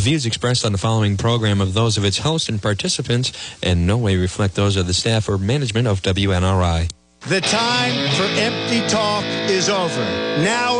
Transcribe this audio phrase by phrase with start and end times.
[0.00, 3.86] The views expressed on the following program are those of its host and participants and
[3.86, 6.90] no way reflect those of the staff or management of WNRI.
[7.28, 10.00] The time for empty talk is over.
[10.42, 10.79] Now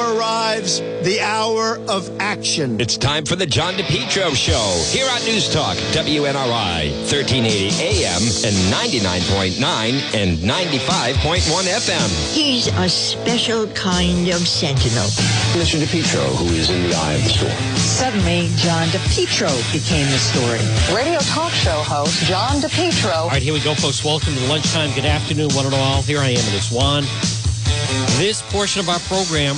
[0.61, 2.81] arrives the hour of action.
[2.81, 8.55] It's time for the John DePetro Show here on News Talk, WNRI, 1380 AM and
[8.69, 12.35] 99.9 and 95.1 FM.
[12.35, 15.09] He's a special kind of sentinel.
[15.57, 15.81] Mr.
[15.81, 17.77] DePetro, who is in the eye of the storm.
[17.77, 20.61] Suddenly, John DePetro became the story.
[20.95, 23.17] Radio talk show host John DePetro.
[23.17, 24.05] All right, here we go, folks.
[24.05, 24.95] Welcome to the lunchtime.
[24.95, 26.03] Good afternoon, one and all.
[26.03, 27.05] Here I am, and it's Juan.
[28.19, 29.57] This portion of our program,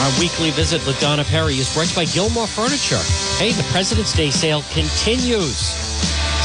[0.00, 3.00] our weekly visit with Donna Perry, is brought by Gilmore Furniture.
[3.38, 5.56] Hey, the President's Day sale continues.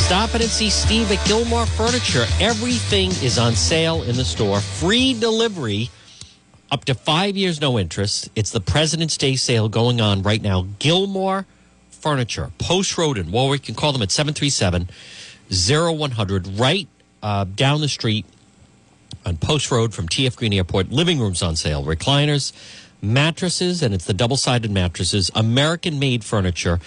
[0.05, 2.25] Stop in and see Steve at Gilmore Furniture.
[2.39, 4.59] Everything is on sale in the store.
[4.59, 5.89] Free delivery,
[6.69, 8.29] up to five years, no interest.
[8.35, 10.67] It's the President's Day sale going on right now.
[10.79, 11.45] Gilmore
[11.89, 13.61] Furniture, Post Road in Warwick.
[13.67, 14.89] You can call them at 737
[15.49, 16.87] 0100, right
[17.21, 18.25] uh, down the street
[19.25, 20.91] on Post Road from TF Green Airport.
[20.91, 22.53] Living rooms on sale, recliners,
[23.01, 26.79] mattresses, and it's the double sided mattresses, American made furniture.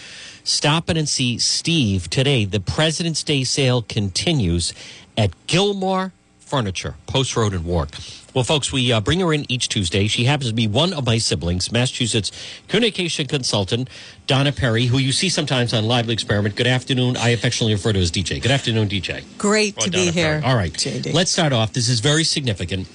[0.45, 2.45] Stop in and see Steve today.
[2.45, 4.73] The President's Day sale continues
[5.17, 7.95] at Gilmore Furniture, Post Road in Warwick.
[8.35, 10.09] Well, folks, we uh, bring her in each Tuesday.
[10.09, 12.33] She happens to be one of my siblings, Massachusetts
[12.69, 13.89] communication consultant
[14.27, 16.57] Donna Perry, who you see sometimes on Lively Experiment.
[16.57, 17.17] Good afternoon.
[17.17, 18.43] I affectionately refer to as DJ.
[18.43, 19.23] Good afternoon, DJ.
[19.39, 20.41] Great Or to Donna be here.
[20.41, 20.43] Perry.
[20.43, 20.73] All right.
[20.73, 21.15] JD.
[21.15, 21.73] Let's start off.
[21.73, 22.89] This is very significant.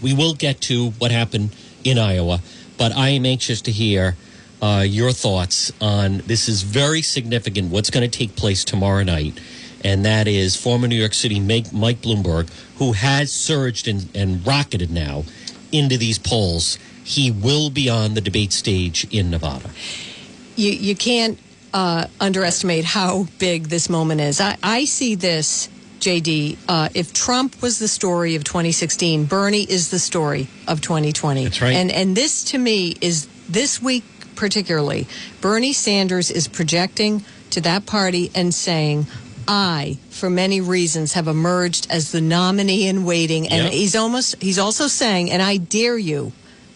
[0.00, 2.40] We will get to what happened in Iowa,
[2.78, 4.16] but I am anxious to hear
[4.60, 9.40] uh, your thoughts on this is very significant what's going to take place tomorrow night.
[9.84, 11.66] And that is former New York City Mike
[12.00, 15.24] Bloomberg, who has surged and, and rocketed now
[15.72, 16.78] into these polls.
[17.02, 19.70] He will be on the debate stage in Nevada.
[20.54, 21.38] you, you can't
[21.74, 24.40] uh, underestimate how big this moment is.
[24.40, 25.68] I, I see this,
[26.02, 26.58] JD.
[26.68, 31.44] Uh, if Trump was the story of 2016, Bernie is the story of 2020.
[31.44, 31.72] That's right.
[31.74, 34.04] And and this to me is this week
[34.34, 35.06] particularly.
[35.40, 39.06] Bernie Sanders is projecting to that party and saying.
[39.48, 43.72] I, for many reasons, have emerged as the nominee in waiting, and Yep.
[43.72, 46.30] he's almost he's also saying, and I dare you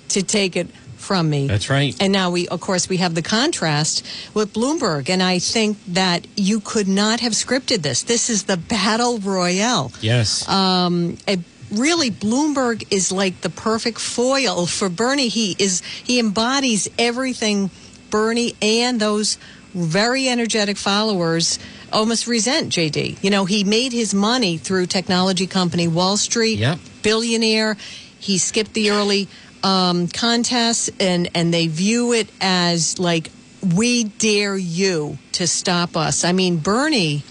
[0.09, 0.67] to take it
[1.07, 1.47] from me.
[1.47, 1.95] That's right.
[2.01, 6.27] And now we, of course, we have the contrast with Bloomberg, and I think that
[6.37, 8.03] you could not have scripted this.
[8.03, 9.93] This is the battle royale.
[10.01, 10.47] Yes.
[10.49, 11.41] Um, it-
[11.71, 15.29] really, Bloomberg is like the perfect foil for Bernie.
[15.29, 17.71] He is he embodies everything
[18.11, 19.39] Bernie and those
[19.75, 21.59] very energetic followers
[21.93, 22.73] almost resent.
[22.73, 26.59] JD, you know, he made his money through technology company Wall Street.
[26.59, 26.79] Yep.
[27.03, 27.77] Billionaire.
[28.19, 29.29] He skipped the early
[29.67, 33.31] um, contests, and and they view it as like
[33.75, 36.25] we dare you to stop us.
[36.25, 37.25] I mean, Bernie,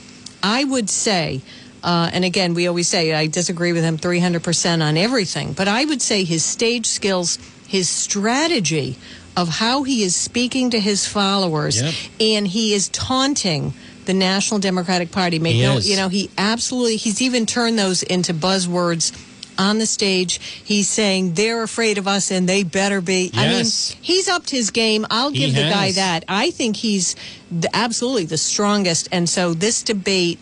[0.44, 1.42] I would say.
[1.82, 5.86] Uh, and again, we always say I disagree with him 300% on everything, but I
[5.86, 7.38] would say his stage skills,
[7.68, 8.98] his strategy
[9.38, 11.94] of how he is speaking to his followers, Yep.
[12.20, 13.74] and he is taunting
[14.06, 15.38] the National Democratic Party.
[15.38, 19.12] Make no, you know, he absolutely, he's even turned those into buzzwords
[19.58, 20.40] on the stage.
[20.64, 23.32] He's saying they're afraid of us and they better be.
[23.34, 23.92] Yes.
[23.92, 25.06] I mean, he's upped his game.
[25.10, 26.26] I'll He give the guy that.
[26.28, 27.16] I think he's
[27.52, 29.10] the, absolutely the strongest.
[29.12, 30.40] And so this debate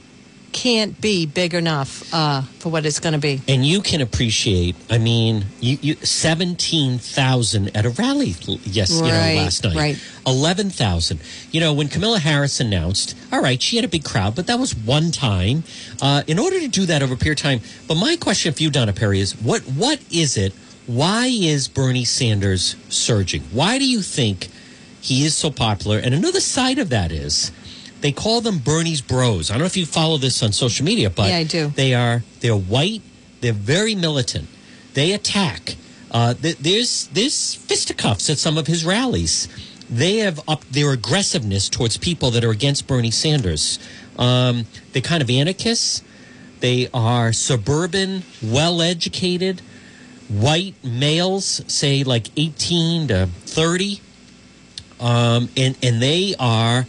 [0.53, 3.41] can't be big enough uh, for what it's going to be.
[3.47, 9.07] And you can appreciate, I mean, you, you 17,000 at a rally, yes, you know,
[9.07, 9.75] last night.
[9.75, 10.03] right.
[10.25, 11.19] 11,000.
[11.51, 14.59] You know, when Kamala Harris announced, all right, she had a big crowd, but that
[14.59, 15.63] was one time.
[16.01, 18.61] Uh, in order to do that over a period of time, but my question for
[18.63, 20.53] you, Donna Perry, is what what is it?
[20.87, 23.41] Why is Bernie Sanders surging?
[23.51, 24.49] Why do you think
[25.01, 25.97] he is so popular?
[25.97, 27.51] And another side of that is
[28.03, 29.49] they call them Bernie's bros.
[29.49, 31.67] I don't know if you follow this on social media, but Yeah, I do.
[31.75, 33.01] they are they're white.
[33.41, 34.47] They're very militant.
[34.93, 35.75] They attack.
[36.11, 39.47] Uh, th- there's there's fisticuffs at some of his rallies.
[39.89, 43.79] They have upped their aggressiveness towards people that are against Bernie Sanders.
[44.17, 46.01] Um, they're kind of anarchists.
[46.59, 49.61] They are suburban, well-educated,
[50.29, 54.01] white males, say like 18 to 30,
[54.99, 56.85] um, and and they are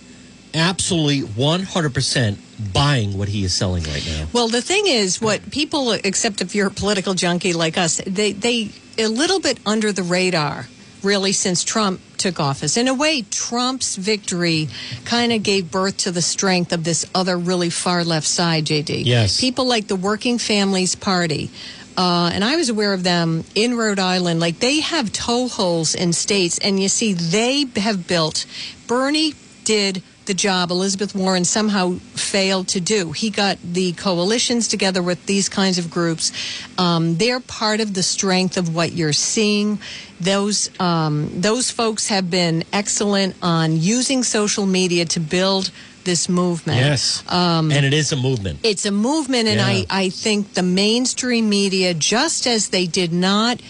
[0.55, 2.39] absolutely 100%
[2.73, 4.27] buying what he is selling right now.
[4.33, 8.33] Well, the thing is, what people, except if you're a political junkie like us, they
[8.33, 10.69] they a little bit under the radar,
[11.03, 12.77] really, since Trump took office.
[12.77, 14.69] In a way, Trump's victory
[15.05, 18.67] kind of gave birth to the strength of this other really far left side.
[18.67, 19.41] JD, Yes.
[19.41, 21.51] people like the Working Families Party.
[21.97, 24.41] Uh, and I was aware of them in Rhode Island.
[24.41, 28.47] Like they have toeholds in states, and you see, they have built.
[28.87, 29.35] Bernie
[29.65, 33.13] did the job Elizabeth Warren somehow failed to do.
[33.13, 36.33] He got the coalitions together with these kinds of groups.
[36.79, 39.79] Um, they're part of the strength of what you're seeing.
[40.21, 45.71] Those um, those folks have been excellent on using social media to build
[46.05, 46.79] this movement.
[46.79, 47.25] Yes.
[47.29, 48.61] and it is a movement.
[48.63, 49.67] It's a movement, and Yeah.
[49.67, 53.61] I, I think the mainstream media, just as they did not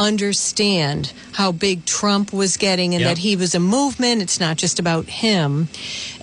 [0.00, 3.10] understand how big Trump was getting and Yep.
[3.10, 5.68] that he was a movement, it's not just about him,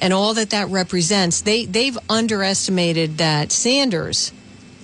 [0.01, 4.31] and all that that represents, they, they've underestimated that Sanders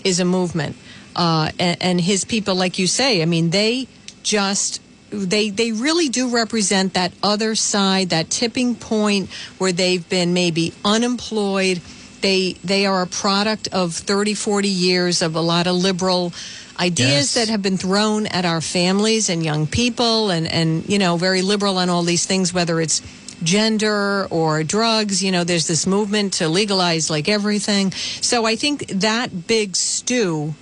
[0.04, 0.76] is a movement.
[1.16, 3.88] Uh, and, and his people, like you say, I mean, they
[4.24, 4.80] just
[5.12, 9.30] they they really do represent that other side, that tipping point
[9.60, 11.82] where they've been maybe unemployed.
[12.22, 16.34] They they are a product of 30, 40 years of a lot of liberal
[16.80, 17.34] ideas Yes.
[17.36, 21.42] that have been thrown at our families and young people and and you know very
[21.42, 23.02] liberal on all these things whether it's
[23.44, 27.92] gender or drugs you know there's this movement to legalize like everything
[28.22, 30.54] so i think that big stew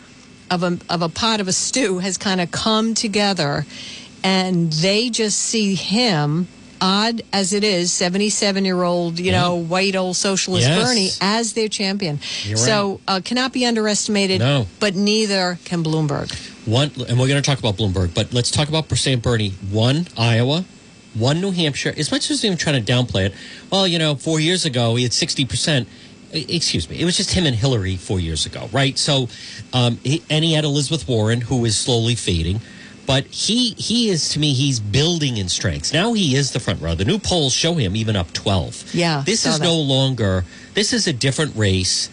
[0.49, 3.65] of a of a pot of a stew has kind of come together,
[4.21, 6.47] and they just see him.
[6.83, 10.83] Odd as it is, 77 year old, you know, white old socialist Yes.
[10.83, 12.19] Bernie as their champion.
[12.43, 14.65] You're so uh, cannot be underestimated, No.
[14.79, 16.33] but neither can Bloomberg.
[16.67, 19.51] One, and we're going to talk about Bloomberg, but let's talk about Sam Bernie.
[19.69, 20.65] One, Iowa.
[21.13, 21.93] One, New Hampshire.
[21.97, 23.33] As much as I'm trying to downplay it,
[23.71, 25.85] well, you know, four years ago he had 60%.
[26.33, 26.99] E- Excuse me.
[26.99, 28.97] It was just him and Hillary four years ago, right?
[28.97, 29.27] So,
[29.73, 32.61] um, he, and he had Elizabeth Warren, who is slowly fading.
[33.05, 35.93] But he he is to me he's building in strengths.
[35.93, 36.95] Now he is the front row.
[36.95, 38.83] The new polls show him even up twelve.
[38.93, 39.65] Yeah, this is that.
[39.65, 40.45] no longer.
[40.73, 42.09] This is a different race.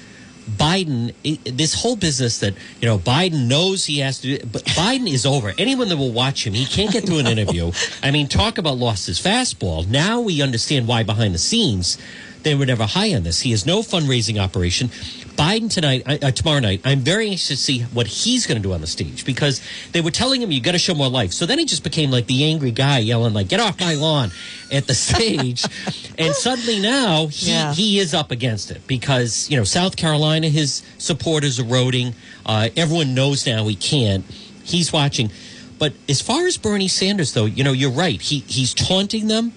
[0.48, 1.12] Biden,
[1.44, 4.38] this whole business that you know, Biden knows he has to.
[4.38, 5.52] do But Biden is over.
[5.58, 7.70] Anyone that will watch him, he can't get through an interview.
[8.02, 9.86] I mean, talk about lost his fastball.
[9.86, 11.98] Now we understand why behind the scenes
[12.42, 13.40] they were never high on this.
[13.40, 14.90] He has no fundraising operation.
[15.38, 18.62] Biden tonight, uh, uh, tomorrow night, I'm very anxious to see what he's going to
[18.68, 19.60] do on the stage because
[19.92, 21.32] they were telling him you got to show more life.
[21.32, 24.32] So then he just became like the angry guy yelling like "Get off my lawn"
[24.72, 25.64] at the stage,
[26.18, 27.72] and suddenly now he Yeah.
[27.72, 32.14] he is up against it because you know South Carolina, his support is eroding.
[32.44, 34.24] Uh, everyone knows now he can't.
[34.64, 35.30] He's watching,
[35.78, 38.20] but as far as Bernie Sanders, though, you know you're right.
[38.20, 39.52] He he's taunting them.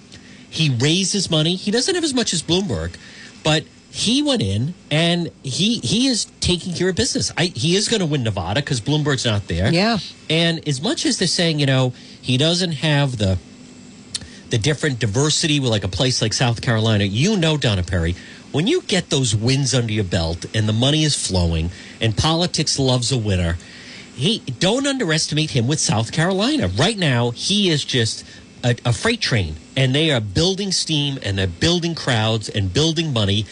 [0.48, 1.56] He raises money.
[1.56, 2.94] He doesn't have as much as Bloomberg,
[3.42, 7.30] but he went in and he he is taking care of business.
[7.36, 9.70] I, he is going to win Nevada because Bloomberg's not there.
[9.70, 9.98] Yeah.
[10.30, 11.92] And as much as they're saying, you know,
[12.22, 13.38] he doesn't have the
[14.48, 18.14] the different diversity with like a place like South Carolina, you know, Donna Perry,
[18.50, 22.78] when you get those wins under your belt and the money is flowing and politics
[22.78, 23.58] loves a winner,
[24.14, 26.68] he don't underestimate him with South Carolina.
[26.68, 28.24] Right now, he is just
[28.64, 33.12] a, a freight train, and they are building steam and they're building crowds and building
[33.12, 33.46] money,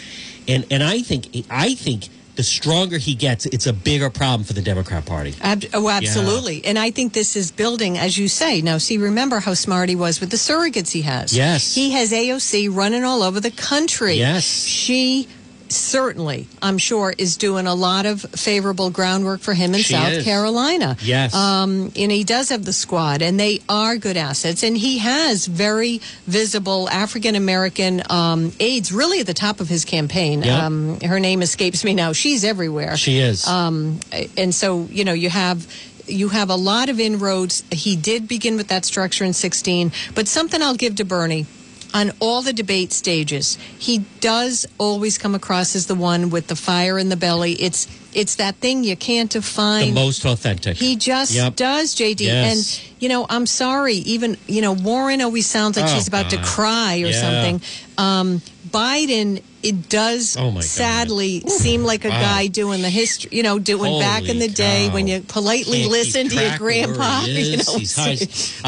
[0.50, 4.54] and and I think I think the stronger he gets, it's a bigger problem for
[4.54, 5.34] the Democrat Party.
[5.42, 6.64] Ab- oh, absolutely.
[6.64, 8.62] And I think this is building, as you say.
[8.62, 11.36] Now, see, remember how smart he was with the surrogates he has.
[11.36, 11.74] Yes.
[11.74, 14.14] He has AOC running all over the country.
[14.14, 14.44] Yes.
[14.44, 15.28] She
[15.72, 20.12] certainly, I'm sure, is doing a lot of favorable groundwork for him in She South
[20.12, 20.24] is.
[20.24, 20.96] Carolina.
[21.00, 21.34] Yes.
[21.34, 24.62] Um, and he does have the squad, and they are good assets.
[24.62, 29.84] And he has very visible African American um, aides really at the top of his
[29.84, 30.42] campaign.
[30.42, 30.66] Yeah.
[30.66, 32.12] Um, her name escapes me now.
[32.12, 33.46] She's everywhere She is.
[33.46, 34.00] um,
[34.36, 35.66] and so you know you have
[36.06, 37.62] you have a lot of inroads.
[37.70, 41.46] He did begin with that structure in 16, but something I'll give to Bernie.
[41.92, 46.54] On all the debate stages, he does always come across as the one with the
[46.54, 47.52] fire in the belly.
[47.54, 49.94] It's it's that thing you can't the define.
[49.94, 50.76] most authentic.
[50.76, 51.56] He just Yep.
[51.56, 52.20] does, JD.
[52.24, 52.80] Yes.
[52.88, 56.30] And, you know, I'm sorry, even, you know, Warren always sounds like Oh, she's about
[56.30, 57.20] to cry or Yeah.
[57.20, 57.60] something.
[57.98, 60.64] Um, Biden, it does Oh, God.
[60.64, 62.20] sadly seem like a Wow.
[62.20, 65.80] guy doing the history, you know, doing back in Holy the day when you politely
[65.80, 67.24] Can't listen to your track of where grandpa.
[67.26, 68.18] You know, He's high,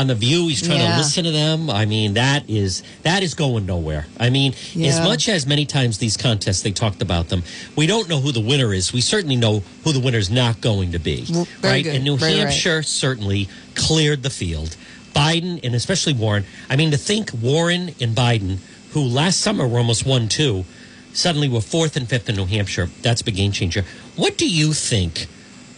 [0.00, 0.48] on the View.
[0.48, 0.92] He's trying Yeah.
[0.92, 1.70] to listen to them.
[1.70, 4.06] I mean, that is that is going nowhere.
[4.20, 7.42] I mean, as much as many times these contests they talked about them,
[7.76, 8.92] we don't know who the winner is.
[8.92, 11.22] We certainly know who the winner is not going to be.
[11.24, 11.84] Very right?
[11.84, 11.94] good.
[11.94, 12.40] And New Very right.
[12.40, 14.76] Hampshire certainly cleared the field.
[15.14, 16.44] Biden and especially Warren.
[16.70, 18.58] I mean, to think Warren and Biden,
[18.92, 20.64] who last summer were almost one two,
[21.12, 22.86] suddenly we're fourth and fifth in New Hampshire.
[23.02, 23.84] That's a big game changer.
[24.16, 25.26] What do you think?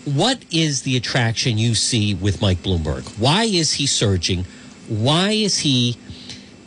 [0.04, 3.18] What is the attraction you see with Mike Bloomberg?
[3.18, 4.44] Why is he surging?
[4.88, 5.96] Why is he,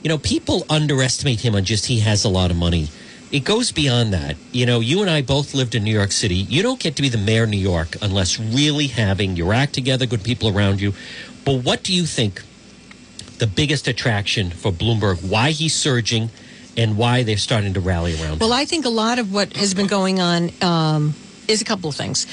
[0.01, 2.87] you know, people underestimate him on just he has a lot of money.
[3.31, 4.37] It goes beyond that.
[4.51, 6.35] You know, you and I both lived in New York City.
[6.35, 9.73] You don't get to be the mayor of New York unless really having your act
[9.73, 10.93] together, good people around you.
[11.43, 12.41] But what do you think
[13.37, 16.29] the biggest attraction for Bloomberg, why he's surging,
[16.77, 18.39] and why they're starting to rally around.
[18.39, 18.53] Well.
[18.53, 21.15] I think a lot of what has been going on um,
[21.47, 22.25] is a couple of things.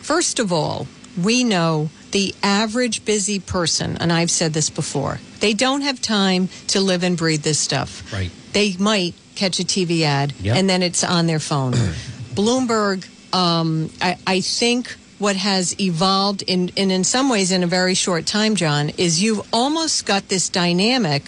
[0.00, 0.86] First of all,
[1.22, 6.48] we know the average busy person, and I've said this before, they don't have time
[6.68, 8.10] to live and breathe this stuff.
[8.12, 8.30] Right.
[8.52, 10.56] They might catch a TV ad Yep.
[10.56, 11.72] and then it's on their phone.
[12.34, 17.66] Bloomberg, um, I, I think what has evolved in, in in some ways in a
[17.66, 21.24] very short time, John, is you've almost got this dynamic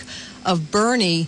[0.46, 1.26] of Bernie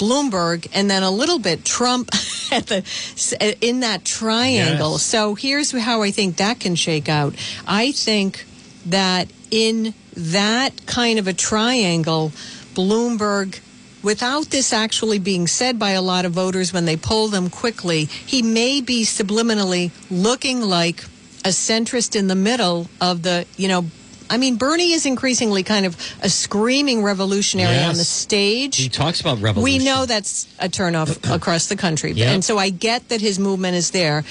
[0.00, 2.08] Bloomberg and then a little bit Trump
[2.50, 4.92] at the in that triangle.
[4.92, 5.02] Yes.
[5.02, 7.34] So here's how I think that can shake out.
[7.66, 8.46] I think
[8.86, 12.32] that in that kind of a triangle,
[12.74, 13.60] Bloomberg
[14.02, 18.06] without this actually being said by a lot of voters when they poll them quickly,
[18.06, 21.04] he may be subliminally looking like
[21.44, 23.84] a centrist in the middle of the, you know,
[24.30, 28.76] I mean, Bernie is increasingly kind of a screaming revolutionary on the stage.
[28.76, 29.78] he talks about revolution.
[29.78, 32.12] We know that's a turnoff across the country.
[32.12, 32.28] Yep.
[32.28, 34.24] And so I get that his movement is there.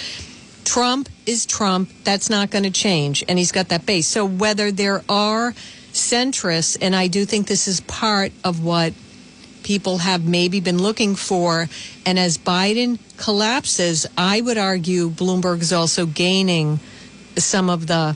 [0.64, 1.90] Trump is Trump.
[2.04, 3.24] That's not going to change.
[3.28, 4.08] And he's got that base.
[4.08, 5.54] So whether there are
[5.92, 8.94] centrists, and I do think this is part of what
[9.64, 11.68] people have maybe been looking for.
[12.06, 16.80] And as Biden collapses, I would argue Bloomberg is also gaining
[17.36, 18.16] some of the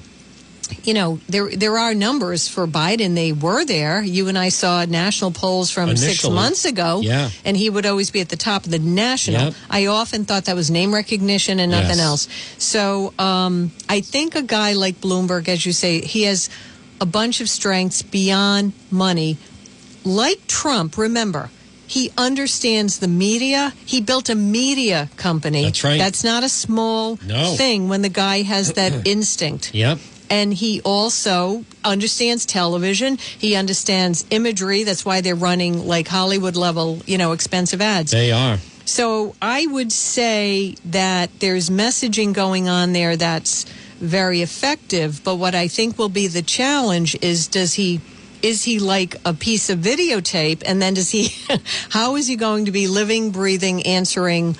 [0.84, 3.16] you know, there there are numbers for Biden.
[3.16, 4.02] They were there.
[4.02, 7.30] You and I saw national polls from six months ago, Yeah.
[7.46, 9.42] and he would always be at the top of the national.
[9.42, 9.54] Yep.
[9.70, 12.00] I often thought that was name recognition and nothing Yes.
[12.00, 12.28] else.
[12.58, 16.50] So um, I think a guy like Bloomberg, as you say, he has
[17.02, 19.38] a bunch of strengths beyond money.
[20.06, 21.50] Like Trump, remember.
[21.86, 23.74] He understands the media.
[23.86, 25.64] He built a media company.
[25.64, 26.00] That's right.
[26.00, 27.56] That's not a small No.
[27.56, 30.00] thing when the guy has that instinct Yep.
[30.34, 33.18] And he also understands television.
[33.18, 34.84] He understands imagery.
[34.84, 38.10] That's why they're running like Hollywood level, you know, expensive ads.
[38.10, 38.58] They are.
[38.84, 43.66] So I would say that there's messaging going on there that's
[44.00, 45.24] very effective.
[45.24, 48.02] But what I think will be the challenge is does he
[48.42, 51.30] is he like a piece of videotape and then does he
[51.90, 54.58] how is he going to be living, breathing, answering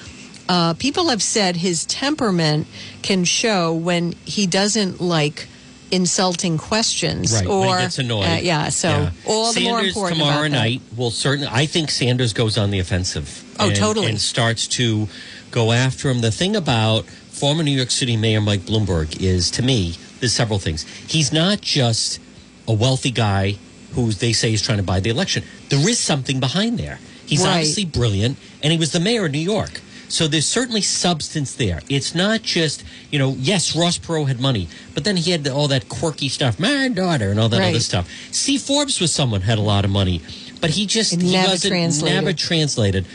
[0.48, 2.68] uh, people have said his temperament
[3.02, 5.48] can show when he doesn't like
[5.94, 7.46] insulting questions Right.
[7.48, 8.26] or gets annoyed.
[8.28, 11.50] uh, yeah so all the more important tomorrow night will certainly.
[11.52, 13.44] I think Sanders goes on the offensive.
[13.60, 14.08] Oh, and- totally.
[14.10, 15.08] And starts to
[15.52, 16.22] go after him.
[16.22, 20.60] The thing about former New York City Mayor Mike Bloomberg is, to me, there's several
[20.60, 20.86] things.
[21.08, 22.20] He's not just
[22.68, 23.58] a wealthy guy
[23.94, 25.44] who they say is trying to buy the election.
[25.70, 27.00] There is something behind there.
[27.28, 27.58] He's Right.
[27.58, 29.82] obviously brilliant, and he was the mayor of New York.
[30.14, 31.82] So there's certainly substance there.
[31.90, 35.68] It's not just, you know, yes, Ross Perot had money, but then he had all
[35.70, 38.08] that quirky stuff, my daughter, and all that other stuff.
[38.30, 40.22] Steve Forbes was someone who had a lot of money,
[40.62, 42.16] but he just he never wasn't translated.
[42.16, 43.08] never translated.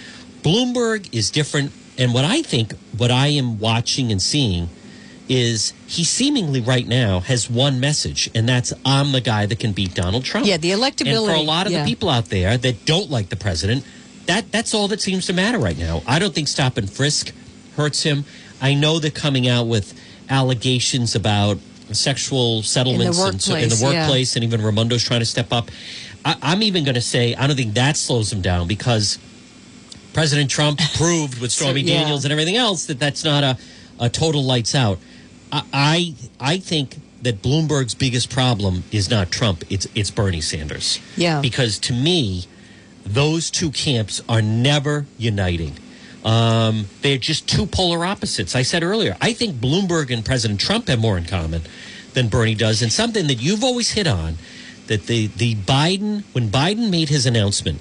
[0.43, 4.69] Bloomberg is different, and what I think, what I am watching and seeing,
[5.28, 9.71] is he seemingly right now has one message, and that's I'm the guy that can
[9.71, 10.47] beat Donald Trump.
[10.47, 11.14] Yeah, the electability.
[11.14, 11.85] And for a lot of yeah.
[11.85, 13.85] the people out there that don't like the president,
[14.29, 16.03] that that's all that seems to matter right now.
[16.07, 17.33] I don't think stop and frisk
[17.77, 18.25] hurts him.
[18.61, 21.59] I know they're coming out with allegations about
[21.93, 24.43] sexual settlements and so- in the workplace, yeah.
[24.43, 25.71] and even Raimondo's trying to step up.
[26.25, 29.19] I, I'm even going to say I don't think that slows him down because
[30.13, 32.01] President Trump proved with Stormy yeah.
[32.01, 33.59] Daniels and everything else that that's not a,
[33.99, 34.99] a total lights out.
[35.51, 41.01] I, I I think that Bloomberg's biggest problem is not Trump; it's it's Bernie Sanders.
[41.17, 41.41] Yeah.
[41.41, 42.47] Because to me,
[43.09, 45.75] those two camps are never uniting.
[46.25, 48.55] Um, they're just two polar opposites.
[48.55, 51.62] I said earlier, I think Bloomberg and President Trump have more in common
[52.15, 54.37] than Bernie does, and something that you've always hit on
[54.88, 57.81] that the the Biden when Biden made his announcement,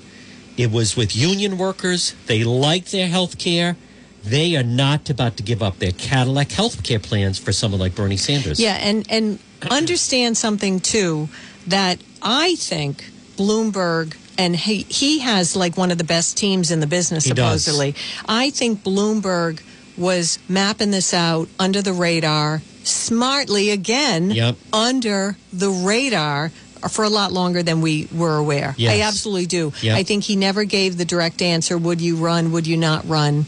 [0.55, 2.13] it was with union workers.
[2.27, 3.75] They like their health care.
[4.23, 7.95] They are not about to give up their Cadillac health care plans for someone like
[7.95, 8.59] Bernie Sanders.
[8.59, 9.39] Yeah, and and
[9.71, 11.29] understand something too
[11.65, 13.03] that I think
[13.35, 17.33] Bloomberg and he he has like one of the best teams in the business He
[17.33, 17.63] does.
[17.63, 17.95] supposedly.
[18.27, 19.61] I think Bloomberg
[19.97, 24.55] was mapping this out under the radar smartly again Yep.
[24.71, 26.51] under the radar
[26.91, 28.75] for a lot longer than we were aware.
[28.77, 28.93] Yes.
[28.93, 29.73] I absolutely do.
[29.81, 29.97] Yep.
[29.97, 33.45] I think he never gave the direct answer would you run would you not run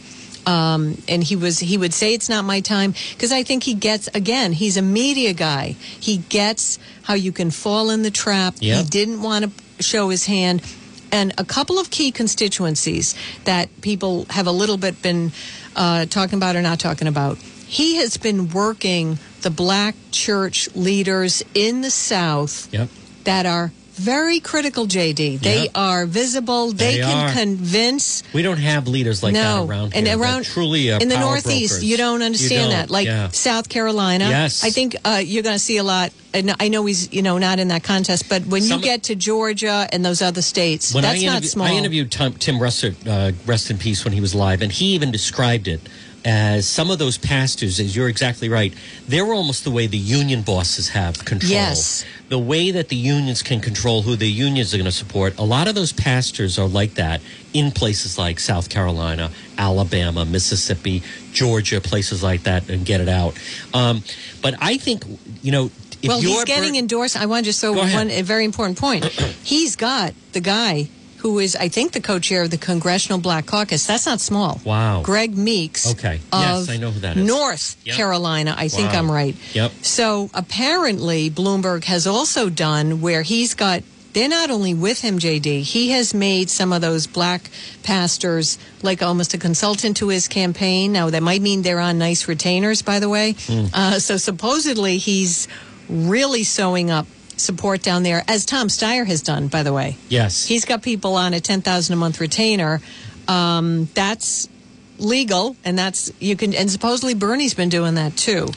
[0.47, 3.75] um, and he was he would say it's not my time because I think he
[3.75, 8.55] gets again he's a media guy he gets how you can fall in the trap
[8.59, 8.77] Yep.
[8.83, 10.61] he didn't want to show his hand
[11.11, 15.31] and a couple of key constituencies that people have a little bit been
[15.75, 17.37] uh, talking about or not talking about
[17.67, 22.89] he has been working the black church leaders in the south Yep.
[23.25, 25.37] that are very critical, JD.
[25.41, 25.71] They Yep.
[25.75, 26.71] are visible.
[26.71, 27.33] They, They can are.
[27.33, 28.23] convince.
[28.33, 30.15] We don't have leaders like no, that around and here.
[30.17, 31.83] They're around truly in the Northeast, brokers.
[31.85, 32.79] you don't understand don't.
[32.79, 32.89] that.
[32.89, 33.29] Like Yeah.
[33.29, 34.63] South Carolina, Yes.
[34.63, 36.11] I think uh, you're going to see a lot.
[36.33, 39.03] And I know he's you know not in that contest, but when Some- you get
[39.03, 41.65] to Georgia and those other states, that's I, not small.
[41.67, 44.93] I interviewed Tim, Tim Russert, uh, rest in peace, when he was live, and he
[44.93, 45.81] even described it
[46.25, 48.73] as some of those pastors, as you're exactly right,
[49.07, 51.51] they're almost the way the union bosses have control.
[51.51, 52.05] Yes.
[52.27, 55.37] The way that the unions can control who the unions are going to support.
[55.37, 57.21] A lot of those pastors are like that
[57.53, 63.37] in places like South Carolina, Alabama, Mississippi, Georgia, places like that, and get it out.
[63.73, 64.03] Um,
[64.41, 65.03] but I think,
[65.41, 65.71] you know,
[66.01, 67.17] if well, he's getting endorsed.
[67.17, 69.05] I want to just throw one a very important point.
[69.43, 73.85] he's got the guy who is, I think, the co-chair of the Congressional Black Caucus.
[73.85, 74.59] That's not small.
[74.65, 75.01] Wow.
[75.03, 75.91] Greg Meeks.
[75.91, 76.19] Okay.
[76.31, 77.25] Yes, I know who that is.
[77.27, 77.95] North Yep.
[77.95, 78.55] Carolina.
[78.57, 78.99] I think Wow.
[78.99, 79.35] I'm right.
[79.53, 79.71] Yep.
[79.81, 83.83] So apparently, Bloomberg has also done where he's got.
[84.13, 85.61] They're not only with him, JD.
[85.61, 87.51] He has made some of those black
[87.83, 90.91] pastors like almost a consultant to his campaign.
[90.93, 93.35] Now that might mean they're on nice retainers, by the way.
[93.45, 93.65] Hmm.
[93.73, 95.47] Uh, so supposedly he's
[95.89, 97.05] really sewing up
[97.39, 99.97] support down there, as Tom Steyer has done, by the way.
[100.09, 100.45] Yes.
[100.45, 102.81] He's got people on a ten thousand a month retainer.
[103.27, 104.49] Um, that's
[104.97, 106.53] legal, and that's you can.
[106.53, 108.47] And supposedly Bernie's been doing that too.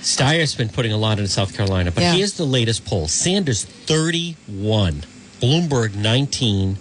[0.00, 2.14] Steyer's been putting a lot in South Carolina, but Yeah.
[2.14, 5.04] here's the latest poll: Sanders 31,
[5.40, 6.78] Bloomberg 19,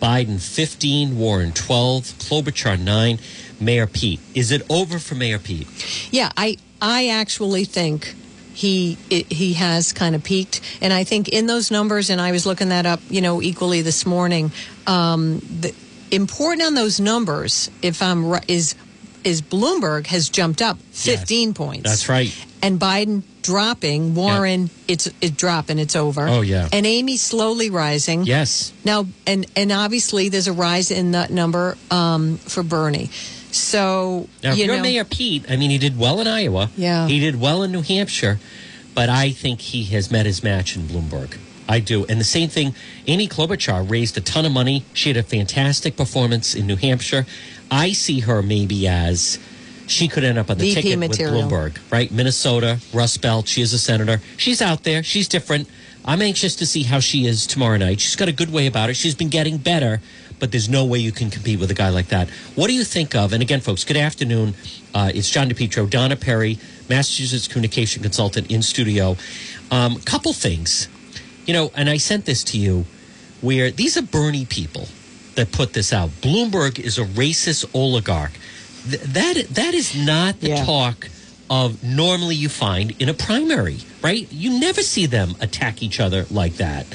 [0.00, 3.18] Biden 15, Warren 12, Klobuchar 9,
[3.60, 4.20] Mayor Pete.
[4.34, 5.66] Is it over for Mayor Pete?
[6.10, 8.14] Yeah, I I actually think
[8.58, 12.32] he it, he has kind of peaked, and I think in those numbers, and I
[12.32, 14.50] was looking that up, you know, equally this morning.
[14.86, 15.72] Um, the
[16.10, 18.74] important on those numbers, if I'm right, is
[19.22, 21.88] is Bloomberg has jumped up 15 points.
[21.88, 22.34] That's right.
[22.62, 26.26] and Biden dropping, Warren it's it dropping, it's over.
[26.26, 26.68] Oh, yeah.
[26.72, 28.24] and Amy slowly rising.
[28.24, 28.72] Yes.
[28.84, 33.10] Now, and and obviously there's a rise in that number um, for Bernie.
[33.50, 36.70] So Now, you know, Mayor Pete, I mean, he did well in Iowa.
[36.76, 37.06] Yeah.
[37.08, 38.38] He did well in New Hampshire,
[38.94, 41.38] but I think he has met his match in Bloomberg.
[41.68, 42.06] I do.
[42.06, 42.74] And the same thing,
[43.06, 44.84] Amy Klobuchar raised a ton of money.
[44.94, 47.26] She had a fantastic performance in New Hampshire.
[47.70, 49.38] I see her maybe as
[49.86, 51.42] she could end up on the VP ticket material.
[51.42, 52.10] with Bloomberg, right?
[52.10, 53.48] Minnesota, Rust Belt.
[53.48, 54.20] She is a senator.
[54.38, 55.02] She's out there.
[55.02, 55.68] She's different.
[56.08, 58.00] I'm anxious to see how she is tomorrow night.
[58.00, 58.94] She's got a good way about her.
[58.94, 60.00] She's been getting better,
[60.38, 62.30] but there's no way you can compete with a guy like that.
[62.54, 63.34] What do you think of?
[63.34, 64.54] And again, folks, good afternoon.
[64.94, 69.18] Uh, it's John DePetro, Donna Perry, Massachusetts communication consultant in studio.
[69.70, 70.88] Um, couple things,
[71.44, 72.86] you know, and I sent this to you
[73.42, 74.88] where these are Bernie people
[75.34, 76.08] that put this out.
[76.22, 78.32] Bloomberg is a racist oligarch.
[78.88, 80.64] Th- that that is not the Yeah.
[80.64, 81.10] talk
[81.50, 84.30] of normally you find in a primary, right?
[84.30, 86.86] You never see them attack each other like that.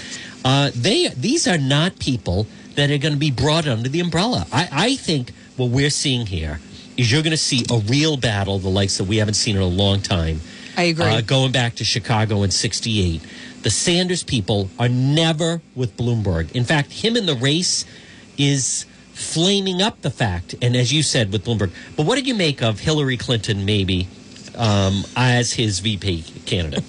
[0.46, 4.48] Uh, they these are not people that are going to be brought under the umbrella.
[4.52, 6.60] I, I think what we're seeing here
[6.98, 9.62] is you're going to see a real battle, the likes that we haven't seen in
[9.62, 10.42] a long time.
[10.76, 11.06] I agree.
[11.06, 13.22] Uh, going back to Chicago in '68,
[13.62, 16.52] the Sanders people are never with Bloomberg.
[16.54, 17.86] In fact, him in the race
[18.38, 21.72] is flaming up the fact, and as you said with Bloomberg.
[21.96, 24.08] But what did you make of Hillary Clinton maybe
[24.58, 26.84] um, as his VP candidate?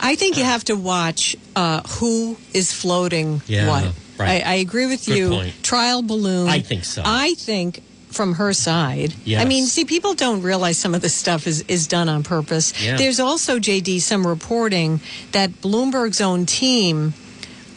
[0.00, 3.84] I think you have to watch uh, who is floating Yeah, what.
[4.18, 4.44] right.
[4.44, 5.28] I, I agree with Good you.
[5.30, 5.54] point.
[5.62, 6.48] Trial balloon.
[6.48, 7.02] I think so.
[7.04, 9.12] I think from her side.
[9.24, 9.42] Yes.
[9.42, 12.72] I mean, see, people don't realize some of this stuff is, is done on purpose.
[12.84, 12.96] Yeah.
[12.96, 15.00] There's also, JD, some reporting
[15.32, 17.12] that Bloomberg's own team.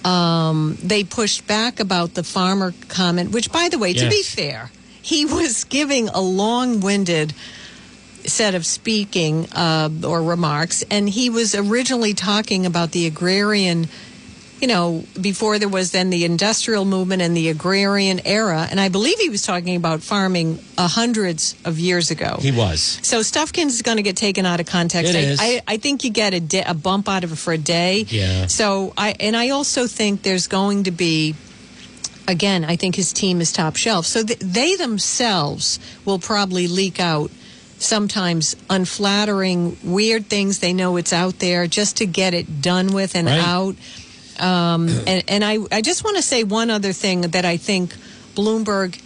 [0.06, 4.69] Um, they pushed back about the farmer comment, which, by the way, to be fair,
[5.01, 7.34] he was giving a long-winded
[8.28, 13.88] set of speaking uh, or remarks, and he was originally talking about the agrarian.
[14.60, 18.90] You know, before there was then the industrial movement and the agrarian era, and I
[18.90, 22.38] believe he was talking about farming uh, hundreds of years ago.
[22.40, 23.00] He was.
[23.04, 25.13] So stuff is going to get taken out of context.
[25.13, 25.40] It I, is.
[25.40, 28.06] I, I think you get a, di- a bump out of it for a day.
[28.10, 28.48] Yeah.
[28.48, 31.36] So I and I also think there's going to be.
[32.28, 34.06] Again, I think his team is top shelf.
[34.06, 37.32] So th- they themselves will probably leak out
[37.80, 40.60] sometimes unflattering, weird things.
[40.60, 43.40] They know it's out there just to get it done with and Right.
[43.40, 43.76] out.
[44.40, 47.94] Um, and and I, I just want to say one other thing that I think
[48.36, 49.02] Bloomberg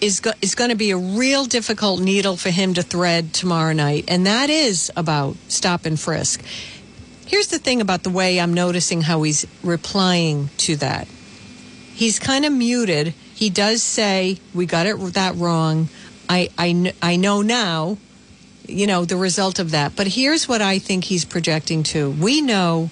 [0.00, 3.72] is go- is going to be a real difficult needle for him to thread tomorrow
[3.72, 6.42] night, and that is about stop and frisk.
[7.26, 11.08] Here's the thing about the way I'm noticing how he's replying to that.
[11.94, 13.14] He's kind of muted.
[13.34, 15.88] He does say we got it that wrong.
[16.28, 17.98] I I I know now,
[18.66, 19.94] you know the result of that.
[19.96, 22.10] But here's what I think he's projecting to.
[22.10, 22.90] We know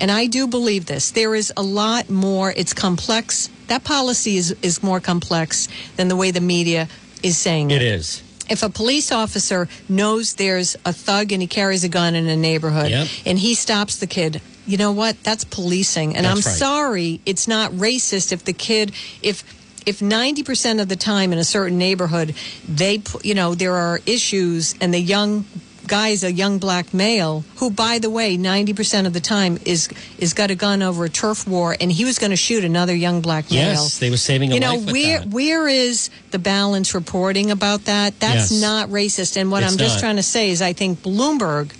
[0.00, 2.50] and I do believe this, there is a lot more.
[2.56, 3.50] It's complex.
[3.66, 6.88] That policy is is more complex than the way the media
[7.22, 8.22] is saying It is.
[8.48, 12.36] if a police officer knows there's a thug and he carries a gun in a
[12.36, 13.08] neighborhood Yep.
[13.26, 15.22] and he stops the kid, you know what?
[15.22, 16.16] That's policing.
[16.16, 16.58] And That's I'm right.
[16.58, 19.44] sorry, it's not racist if the kid if
[19.86, 22.34] if 90% of the time in a certain neighborhood
[22.68, 25.44] they you know there are issues and the young
[25.86, 29.88] guy is a young black male who by the way 90% of the time is
[30.18, 32.94] is got a gun over a turf war and he was going to shoot another
[32.94, 35.28] young black male Yes, they were saving a you know where that.
[35.28, 38.60] where is the balance reporting about that that's Yes.
[38.62, 40.00] not racist and what It's i'm just not.
[40.00, 41.72] trying to say is i think bloomberg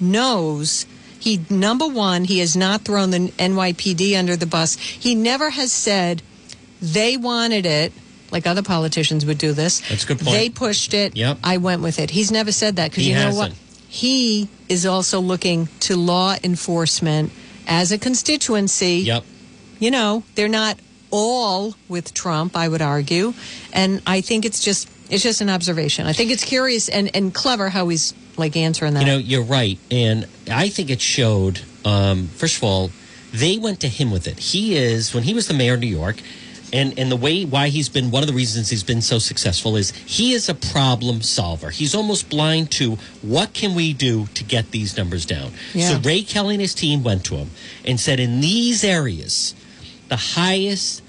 [0.00, 0.86] knows
[1.20, 5.72] he number one he has not thrown the nypd under the bus he never has
[5.72, 6.22] said
[6.80, 7.92] they wanted it
[8.30, 10.30] like other politicians would do this That's a good point.
[10.36, 11.38] they pushed it Yep.
[11.42, 13.54] i went with it he's never said that because you know what hasn't.
[13.88, 17.32] he is also looking to law enforcement
[17.66, 19.24] as a constituency Yep.
[19.78, 20.78] you know, they're not
[21.10, 23.32] all with Trump, I would argue.
[23.72, 26.06] And I think it's just it's just an observation.
[26.06, 29.00] I think it's curious and, and clever how he's like answering that.
[29.00, 31.62] You know, you're right, and I think it showed.
[31.86, 32.90] Um, first of all,
[33.32, 34.38] they went to him with it.
[34.38, 36.16] He is when he was the mayor of New York,
[36.72, 39.76] and and the way why he's been one of the reasons he's been so successful
[39.76, 41.70] is he is a problem solver.
[41.70, 45.52] He's almost blind to what can we do to get these numbers down.
[45.74, 45.88] Yeah.
[45.90, 47.50] So Ray Kelly and his team went to him
[47.84, 49.54] and said, in these areas,
[50.08, 51.02] the highest,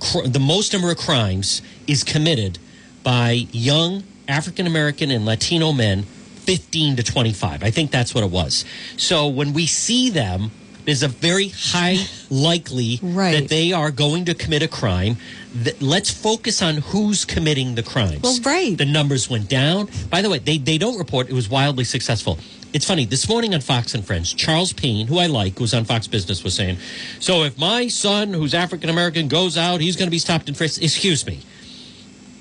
[0.00, 2.58] cr- the most number of crimes is committed
[3.02, 7.62] by young African American and Latino men 15 to 25.
[7.62, 8.64] I think that's what it was.
[8.96, 10.52] So when we see them,
[10.86, 11.98] there's a very high
[12.30, 13.32] likely Right.
[13.40, 15.16] that they are going to commit a crime.
[15.80, 18.22] Let's focus on who's committing the crimes.
[18.22, 18.76] Well, right.
[18.76, 19.88] The numbers went down.
[20.10, 22.38] By the way, they, they don't report it was wildly successful.
[22.72, 23.04] It's funny.
[23.06, 26.44] This morning on Fox and Friends, Charles Payne, who I like, who's on Fox Business,
[26.44, 26.76] was saying,
[27.20, 30.56] "So if my son, who's African American, goes out, he's going to be stopped and
[30.56, 31.40] frisked." Excuse me.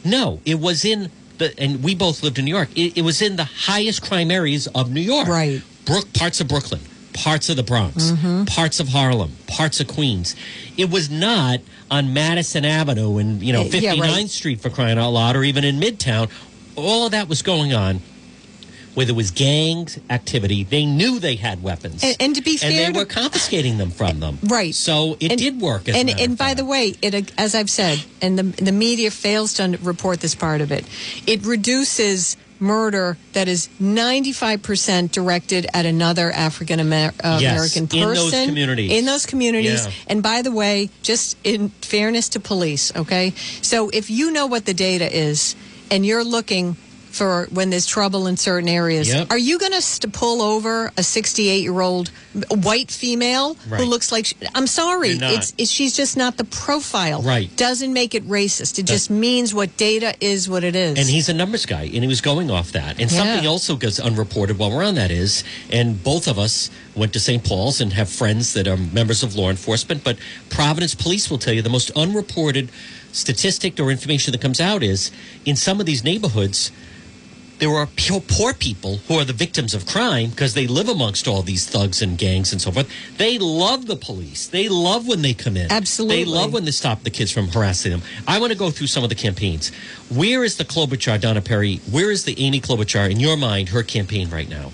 [0.03, 2.69] No, it was in the, and we both lived in New York.
[2.75, 5.27] It, it was in the highest crime areas of New York.
[5.27, 5.61] Right.
[5.85, 6.81] Brook, parts of Brooklyn,
[7.15, 8.45] parts of the Bronx, Mm-hmm.
[8.45, 10.35] parts of Harlem, parts of Queens.
[10.77, 14.29] It was not on Madison Avenue and you know Uh, yeah, 59th right.
[14.29, 16.29] Street for crying out loud, or even in Midtown.
[16.75, 18.01] All of that was going on.
[18.95, 22.69] Where there was gangs activity, they knew they had weapons, And- and to be fair,
[22.87, 24.39] and they were confiscating them from them.
[24.43, 24.73] Right.
[24.73, 25.89] So it And- did work.
[25.89, 29.53] As and and by the way, it as I've said, and the the media fails
[29.55, 30.85] to report this part of it.
[31.27, 38.01] It reduces murder that is 95% directed at another African Amer- uh, Yes, American person
[38.01, 38.91] in those communities.
[38.91, 39.85] In those communities.
[39.85, 39.91] Yeah.
[40.07, 43.31] And by the way, just in fairness to police, okay?
[43.61, 45.55] So if you know what the data is
[45.91, 46.75] and you're looking
[47.15, 49.31] for when there's trouble in certain areas, Yep.
[49.31, 52.09] are you going to st- pull over a 68 year old
[52.49, 53.79] white female Right.
[53.79, 54.25] who looks like?
[54.25, 57.21] She, I'm sorry, it's, it's she's just not the profile.
[57.21, 57.49] Right.
[57.55, 58.79] Doesn't make it racist.
[58.79, 60.99] It just means what data is what it is.
[60.99, 62.99] And he's a numbers guy, and he was going off that.
[62.99, 67.13] And something also goes unreported while we're on that is, and both of us went
[67.13, 67.43] to St.
[67.43, 70.17] Paul's and have friends that are members of law enforcement, but
[70.49, 72.69] Providence Police will tell you the most unreported
[73.11, 75.09] statistic or information that comes out is
[75.45, 76.71] in some of these neighborhoods,
[77.59, 81.27] there are poor, poor people who are the victims of crime because they live amongst
[81.27, 82.89] all these thugs and gangs and so forth.
[83.17, 84.47] They love the police.
[84.47, 85.71] They love when they come in.
[85.71, 86.23] Absolutely.
[86.23, 88.01] They love when they stop the kids from harassing them.
[88.27, 89.71] I want to go through some of the campaigns.
[90.09, 91.77] Where is the Klobuchar, Donna Perry?
[91.89, 94.71] Where is the Amy Klobuchar, in your mind, her campaign right now?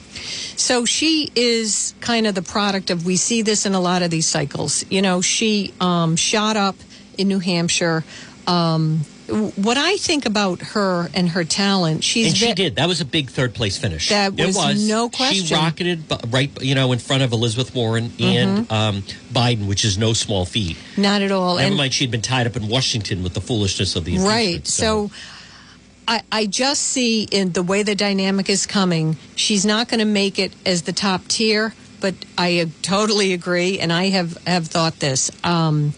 [0.55, 3.05] So she is kind of the product of.
[3.05, 4.85] We see this in a lot of these cycles.
[4.89, 6.75] You know, she um, shot up
[7.17, 8.03] in New Hampshire.
[8.47, 12.75] Um, what I think about her and her talent, she's and she ve- did.
[12.75, 14.09] That was a big third place finish.
[14.09, 15.45] That it was was no question.
[15.45, 18.73] She rocketed right, you know, in front of Elizabeth Warren and Mm-hmm.
[18.73, 19.01] um,
[19.33, 20.77] Biden, which is no small feat.
[20.97, 21.55] not at all.
[21.55, 24.17] Never and mind, she had been tied up in Washington with the foolishness of the.
[24.19, 24.67] Right.
[24.67, 25.11] So
[26.07, 30.05] I, I just see in the way the dynamic is coming, she's not going to
[30.05, 33.79] make it as the top tier, but I totally agree.
[33.79, 35.31] And I have, have thought this.
[35.45, 35.93] Um,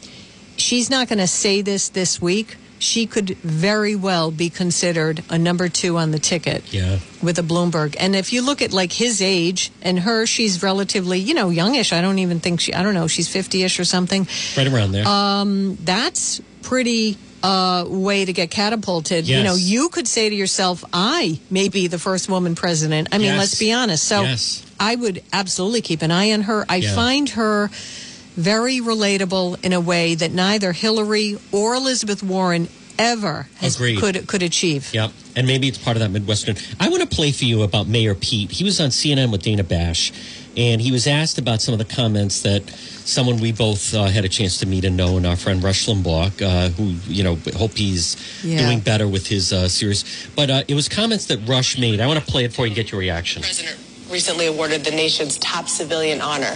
[0.57, 2.57] she's not going to say this this week.
[2.83, 6.99] She could very well be considered a number two on the ticket yeah.
[7.21, 7.95] with a Bloomberg.
[7.97, 11.93] And if you look at like his age and her, she's relatively, you know, youngish.
[11.93, 14.91] I don't even think she, I don't know, she's 50 ish or something Right around
[14.91, 15.07] there.
[15.07, 19.27] Um, that's pretty uh, way to get catapulted.
[19.27, 23.09] You know, you could say to yourself, I may be the first woman president.
[23.11, 23.37] I mean, Yes.
[23.37, 24.03] let's be honest.
[24.03, 24.63] So Yes.
[24.79, 26.65] I would absolutely keep an eye on her.
[26.67, 26.95] I Yeah.
[26.95, 27.69] find her
[28.35, 32.67] very relatable in a way that neither Hillary or Elizabeth Warren
[32.99, 34.93] ever has, could could achieve.
[34.93, 35.11] Yep.
[35.35, 36.55] And maybe it's part of that Midwestern.
[36.79, 38.51] I want to play for you about Mayor Pete.
[38.51, 40.11] He was on CNN with Dana Bash,
[40.55, 44.25] and he was asked about some of the comments that someone we both uh, had
[44.25, 47.35] a chance to meet and know, and our friend Rush Limbaugh, uh, who you know
[47.57, 48.59] hope he's Yeah.
[48.67, 50.05] doing better with his uh, series.
[50.35, 51.99] But uh, it was comments that Rush made.
[51.99, 53.41] I want to play it for you and get your reaction.
[53.41, 53.79] president
[54.11, 56.55] recently awarded the nation's top civilian honor.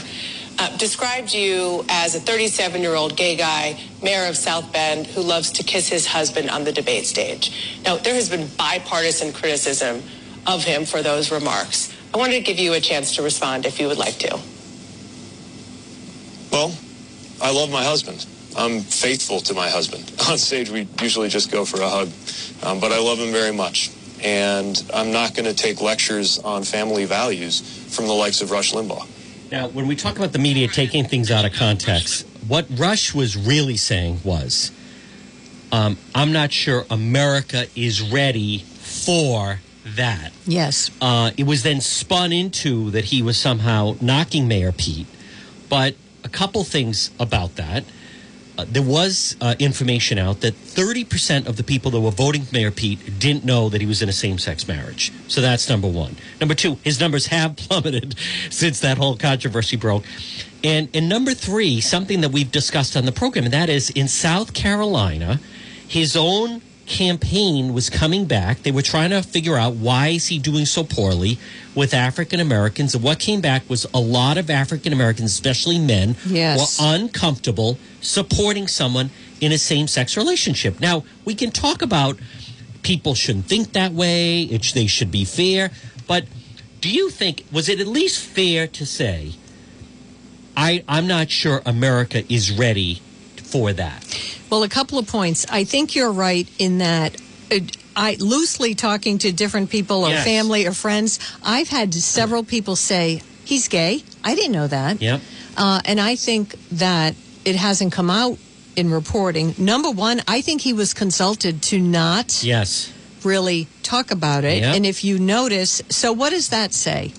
[0.60, 5.22] Uh, described you as a 37 year old gay guy, mayor of South Bend, who
[5.22, 7.80] loves to kiss his husband on the debate stage.
[7.86, 10.02] Now, there has been bipartisan criticism
[10.48, 11.94] of him for those remarks.
[12.12, 14.40] I wanted to give you a chance to respond if you would like to.
[16.52, 16.76] Well,
[17.40, 18.26] I love my husband.
[18.58, 20.12] I'm faithful to my husband.
[20.28, 22.10] On stage, we usually just go for a hug,
[22.64, 23.92] um, but I love him very much.
[24.24, 27.62] And I'm not going to take lectures on family values
[27.96, 29.08] from the likes of Rush Limbaugh.
[29.52, 33.38] Now, when we talk about the media taking things out of context, what Rush was
[33.38, 34.72] really saying was,
[35.72, 40.32] um, I'm not sure America is ready for that.
[40.46, 40.92] Yes.
[41.00, 45.08] Uh, it was then spun into that he was somehow knocking Mayor Pete.
[45.70, 47.84] But a couple things about that.
[48.58, 52.56] Uh, there was uh, information out that 30% of the people that were voting for
[52.56, 55.12] Mayor Pete didn't know that he was in a same sex marriage.
[55.28, 56.16] So that's number one.
[56.40, 58.16] Number two, his numbers have plummeted
[58.50, 60.04] since that whole controversy broke.
[60.64, 64.08] And, and number three, something that we've discussed on the program, and that is in
[64.08, 65.40] South Carolina,
[65.88, 68.64] his own campaign was coming back.
[68.64, 71.38] They were trying to figure out why is he doing so poorly
[71.76, 72.96] with African Americans.
[72.96, 76.80] And what came back was a lot of African Americans, especially men, Yes.
[76.80, 79.10] were uncomfortable supporting someone
[79.42, 80.80] in a same sex relationship.
[80.80, 82.18] Now, we can talk about
[82.84, 85.72] people shouldn't think that way, it, they should be fair,
[86.08, 86.26] but
[86.80, 89.34] do you think, was it at least fair to say,
[90.56, 93.02] I, I'm not sure America is ready
[93.48, 94.04] for that?
[94.50, 95.46] Well, a couple of points.
[95.50, 97.16] I think you're right in that.
[97.52, 97.60] uh,
[97.96, 100.24] I loosely talking to different people or Yes.
[100.24, 101.20] family or friends.
[101.44, 104.04] I've had several people say he's gay.
[104.24, 105.02] I didn't know that.
[105.02, 105.22] Yep.
[105.58, 108.38] Uh, and I think that it hasn't come out
[108.76, 109.56] in reporting.
[109.58, 112.92] Number one, I think he was consulted to not Yes.
[113.24, 114.60] really talk about it.
[114.62, 114.76] Yep.
[114.76, 117.14] And if you notice, so what does that say?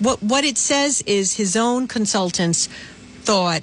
[0.00, 2.68] What what it says is his own consultants
[3.22, 3.62] thought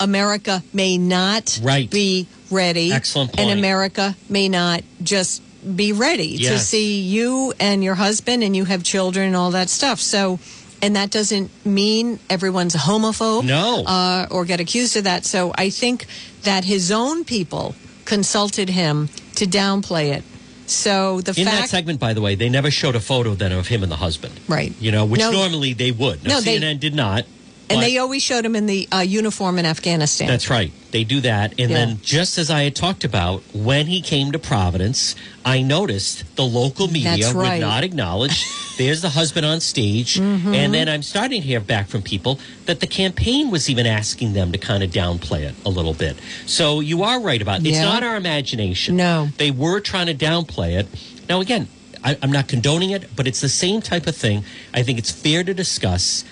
[0.00, 1.88] America may not Right.
[1.90, 3.50] be ready, Excellent and.
[3.50, 5.42] America may not just
[5.74, 9.68] be ready to see you and your husband, and you have children and all that
[9.70, 10.00] stuff.
[10.00, 10.38] So.
[10.82, 13.82] And that doesn't mean everyone's a homophobe No.
[13.84, 15.24] uh, or get accused of that.
[15.24, 16.04] So I think
[16.42, 20.22] that his own people consulted him to downplay it.
[20.66, 23.68] So the In that segment, by the way, they never showed a photo then of
[23.68, 24.34] him and the husband.
[24.48, 24.74] right?
[24.78, 25.32] You know, which No.
[25.32, 26.22] normally they would.
[26.22, 27.24] Now, No, they- CNN did not.
[27.68, 30.28] And but- they always showed him in the uh, uniform in Afghanistan.
[30.28, 30.72] That's right.
[30.92, 31.52] They do that.
[31.58, 31.76] And Yeah.
[31.78, 36.44] then, just as I had talked about, when he came to Providence, I noticed the
[36.44, 38.46] local media That's would not acknowledge
[38.78, 40.14] there's the husband on stage.
[40.18, 40.54] Mm-hmm.
[40.54, 44.32] And then I'm starting to hear back from people that the campaign was even asking
[44.32, 46.16] them to kind of downplay it a little bit.
[46.46, 47.66] So you are right about it.
[47.66, 48.96] It's not our imagination.
[48.96, 49.28] No.
[49.38, 50.86] They were trying to downplay it.
[51.28, 51.68] Now, again,
[52.04, 54.44] I, I'm not condoning it, but it's the same type of thing.
[54.72, 56.24] I think it's fair to discuss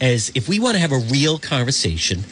[0.00, 2.24] as if we want to have a real conversation,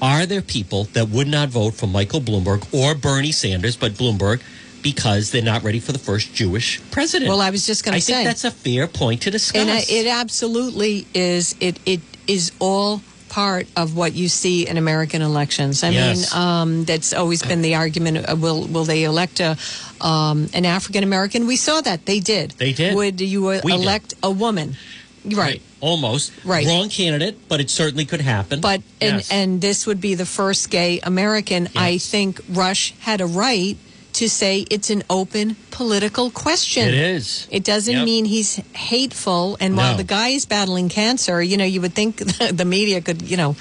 [0.00, 4.40] are there people that would not vote for Michael Bloomberg or Bernie Sanders, but Bloomberg,
[4.82, 7.28] because they're not ready for the first Jewish president?
[7.28, 9.60] Well, I was just going to say, I think that's a fair point to discuss.
[9.60, 11.54] and uh, it absolutely is.
[11.60, 15.82] It it is all part of what you see in American elections.
[15.84, 16.32] I Yes.
[16.32, 19.56] mean, um, that's always been the argument: uh, will will they elect a
[20.00, 21.46] um, an African American?
[21.48, 22.52] We saw that they did.
[22.52, 22.94] They did.
[22.94, 23.80] Would you uh, We did.
[23.80, 24.76] elect a woman?
[25.24, 25.62] Right.
[25.80, 26.32] Almost.
[26.44, 26.66] Right.
[26.66, 28.60] Wrong candidate, but it certainly could happen.
[28.60, 29.30] But and Yes.
[29.30, 31.68] and this would be the first gay American.
[31.76, 33.76] I think Rush had a right
[34.14, 36.88] to say it's an open political question.
[36.88, 37.46] It is.
[37.50, 38.04] It doesn't Yep.
[38.04, 39.56] mean he's hateful.
[39.60, 42.16] And while the guy is battling cancer, you know, you would think
[42.50, 43.54] the media could, you know,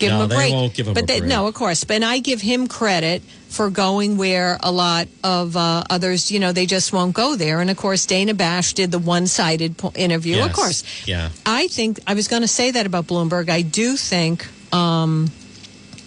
[0.00, 0.52] give No, him a they break.
[0.52, 1.28] won't give him but a they- break.
[1.30, 1.84] no, of course.
[1.84, 6.38] But and I give him credit for going where a lot of uh, others, you
[6.40, 7.60] know, they just won't go there.
[7.60, 10.42] And of course, Dana Bash did the one-sided interview.
[10.42, 11.30] Of course, Yeah.
[11.46, 13.48] I think I was going to say that about Bloomberg.
[13.50, 15.30] I do think um,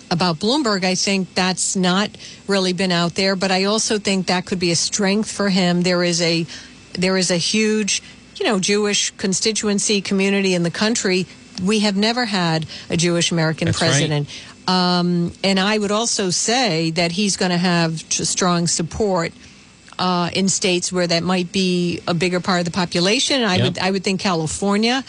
[0.10, 0.84] about Bloomberg.
[0.86, 2.10] I think that's not
[2.48, 5.82] really been out there, but I also think that could be a strength for him.
[5.82, 6.46] There is a
[6.94, 8.02] there is a huge,
[8.40, 11.26] you know, Jewish constituency community in the country.
[11.62, 13.90] We have never had a Jewish American That's right.
[13.90, 14.30] president.
[14.68, 19.34] Um, and I would also say that he's going to have strong support
[20.00, 23.44] uh, in states where that might be a bigger part of the population.
[23.44, 23.64] I Yep.
[23.66, 25.04] would I would think California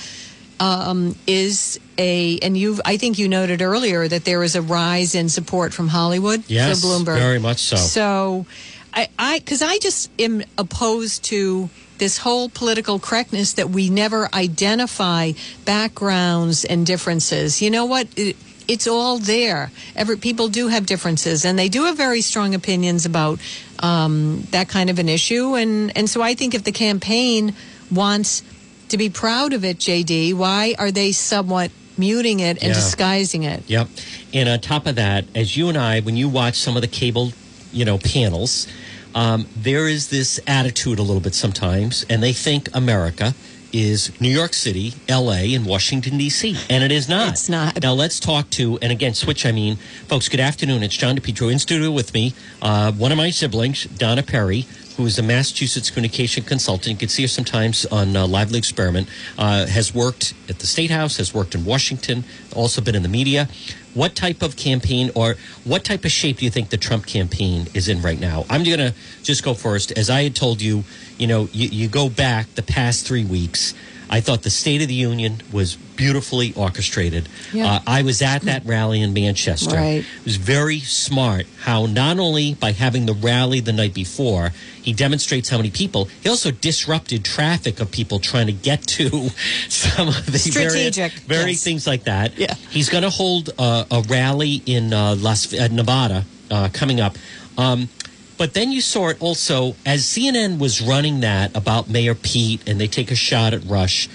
[0.61, 5.14] um, is a and you I think you noted earlier that there is a rise
[5.14, 7.18] in support from Hollywood Yes, for Bloomberg.
[7.18, 7.76] very much so.
[7.76, 8.46] So
[8.92, 14.28] I I because I just am opposed to this whole political correctness that we never
[14.35, 15.33] identify
[15.64, 17.61] backgrounds and differences.
[17.62, 18.09] You know what?
[18.16, 19.70] It, it's all there.
[19.94, 23.38] Every people do have differences, and they do have very strong opinions about
[23.80, 25.54] um, that kind of an issue.
[25.54, 27.54] And and so I think if the campaign
[27.92, 28.42] wants
[28.88, 32.74] to be proud of it, JD, why are they somewhat muting it and Yeah.
[32.74, 33.62] disguising it?
[33.66, 33.88] Yep.
[34.33, 36.88] And on top of that, as you and I, when you watch some of the
[36.88, 37.33] cable,
[37.72, 38.66] you know, panels,
[39.14, 43.35] um, there is this attitude a little bit sometimes, and they think America
[43.72, 47.31] is New York City, L.A., and Washington D.C., and it is not.
[47.31, 47.83] It's not.
[47.83, 49.44] Now let's talk to, and again, switch.
[49.44, 50.29] I mean, folks.
[50.29, 50.83] Good afternoon.
[50.83, 52.35] It's John DePetro in studio with me.
[52.62, 54.66] Uh, one of my siblings, Donna Perry.
[54.96, 56.87] Who is a Massachusetts communication consultant?
[56.92, 59.09] You can see her sometimes on uh, Lively Experiment.
[59.37, 62.22] Uh, has worked at the State House, has worked in Washington,
[62.55, 63.48] also been in the media.
[63.94, 67.68] What type of campaign or what type of shape do you think the Trump campaign
[67.74, 68.44] is in right now?
[68.50, 69.92] I'm going to just go first.
[69.92, 70.85] As I had told you,
[71.16, 73.74] you know, you, you go back the past three weeks.
[74.10, 77.28] I thought the State of the Union was beautifully orchestrated.
[77.52, 77.74] Yeah.
[77.74, 79.76] Uh, I was at that rally in Manchester.
[79.76, 80.04] Right.
[80.04, 84.50] It was very smart how not only by having the rally the night before,
[84.82, 89.08] he demonstrates how many people, he also disrupted traffic of people trying to get to
[89.68, 91.64] some of the Strategic, various, very yes.
[91.64, 92.36] things like that.
[92.38, 92.54] Yeah.
[92.70, 97.16] He's going to hold a, a rally in uh, Las uh, Nevada uh, coming up.
[97.56, 97.88] Um,
[98.36, 102.80] but then you saw it also as CNN was running that about Mayor Pete and
[102.80, 104.08] they take a shot at Rush.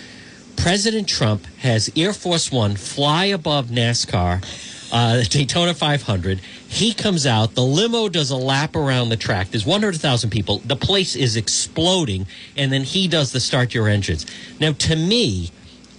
[0.57, 4.43] President Trump has Air Force One fly above NASCAR,
[4.91, 6.39] uh, Daytona 500.
[6.67, 7.55] He comes out.
[7.55, 9.49] The limo does a lap around the track.
[9.51, 10.59] There's 100,000 people.
[10.59, 12.27] The place is exploding.
[12.57, 14.25] And then he does the start your engines.
[14.59, 15.51] Now, to me,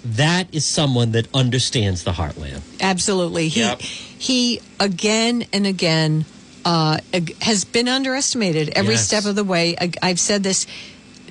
[0.04, 2.60] that is someone that understands the heartland.
[2.80, 3.48] Absolutely.
[3.48, 3.80] He Yep.
[3.80, 6.24] he again and again
[6.64, 6.98] uh,
[7.40, 9.06] has been underestimated every Yes.
[9.06, 9.76] step of the way.
[9.80, 10.66] I, I've said this.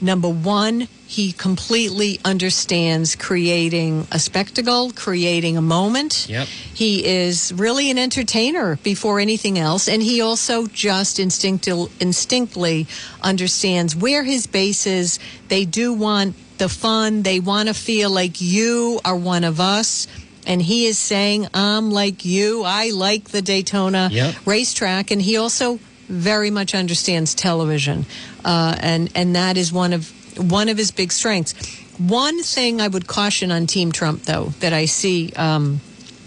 [0.02, 6.26] Number one, he completely understands creating a spectacle, creating a moment.
[6.30, 6.48] Yep.
[6.74, 12.88] He is really an entertainer before anything else, and he also just instinctil- instinctively
[13.22, 15.20] understands where his base is.
[15.50, 17.24] They do want the fun.
[17.24, 20.08] They want to feel like you are one of us.
[20.50, 22.64] And he is saying, I'm like you.
[22.66, 24.36] I like the Daytona Yep.
[24.46, 25.12] racetrack.
[25.12, 28.06] And he also very much understands television.
[28.44, 30.12] Uh, and, and that is one of,
[30.52, 31.54] one of his big strengths.
[32.00, 35.82] One thing I would caution on Team Trump, though, that I see, um,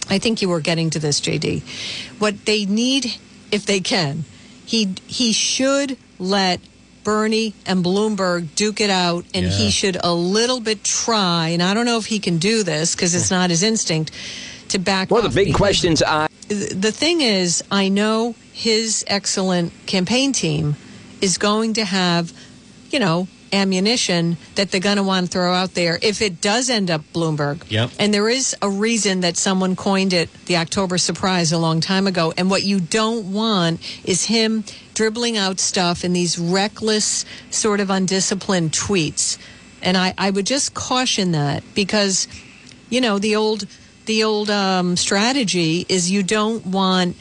[0.08, 1.62] I think you were getting to this, JD.
[2.20, 3.14] What they need,
[3.50, 4.24] if they can,
[4.64, 6.60] he he should let
[7.04, 9.52] Bernie and Bloomberg duke it out, and Yeah.
[9.52, 11.48] he should a little bit try.
[11.48, 14.10] And I don't know if he can do this because it's not his instinct
[14.68, 15.10] to back.
[15.10, 16.28] One of the big questions I.
[16.48, 20.76] the thing is, I know his excellent campaign team
[21.20, 22.32] is going to have,
[22.90, 26.70] you know, ammunition that they're going to want to throw out there if it does
[26.70, 27.62] end up Bloomberg.
[27.68, 27.90] Yep.
[27.98, 32.06] And there is a reason that someone coined it the October surprise a long time
[32.06, 32.32] ago.
[32.38, 34.64] And what you don't want is him
[35.02, 39.36] dribbling out stuff in these reckless, sort of undisciplined tweets.
[39.82, 42.28] And I, I would just caution that because,
[42.88, 43.66] you know, the old
[44.06, 47.16] the old um, strategy is you don't want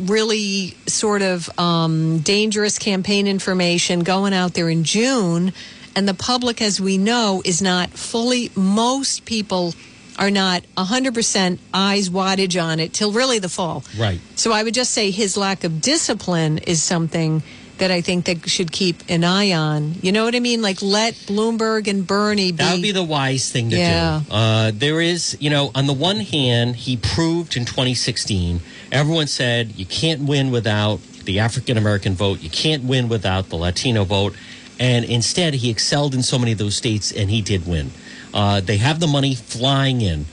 [0.00, 5.52] really sort of um, dangerous campaign information going out there in June,
[5.96, 8.52] and the public, as we know, is not fully.
[8.54, 9.74] Most people
[10.18, 13.84] are not 100% eyes wattage on it till really the fall.
[13.96, 14.20] Right.
[14.34, 17.42] So I would just say his lack of discipline is something
[17.78, 19.94] that I think they should keep an eye on.
[20.02, 20.60] You know what I mean?
[20.62, 22.56] Like let Bloomberg and Bernie be.
[22.56, 24.22] That would be the wise thing to Yeah.
[24.28, 24.34] do.
[24.34, 29.74] Uh, there is, you know, on the one hand, he proved in 2016, everyone said
[29.76, 34.34] you can't win without the African American vote, you can't win without the Latino vote.
[34.80, 37.90] And instead, he excelled in so many of those states, and he did win.
[38.38, 40.24] Uh, they have the money flying in.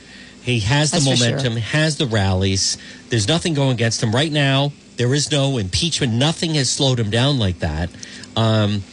[0.43, 1.29] He has the That's for sure.
[1.31, 2.77] momentum, has the rallies.
[3.09, 4.73] There's nothing going against him right now.
[4.97, 6.13] There is no impeachment.
[6.13, 7.89] Nothing has slowed him down like that.
[8.35, 8.83] Um,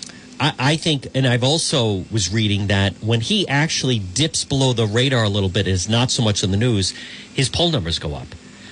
[0.40, 4.86] I, I think, and I've also was reading that when he actually dips below the
[4.86, 6.94] radar a little bit, is not so much in the news.
[7.34, 8.28] His poll numbers go up.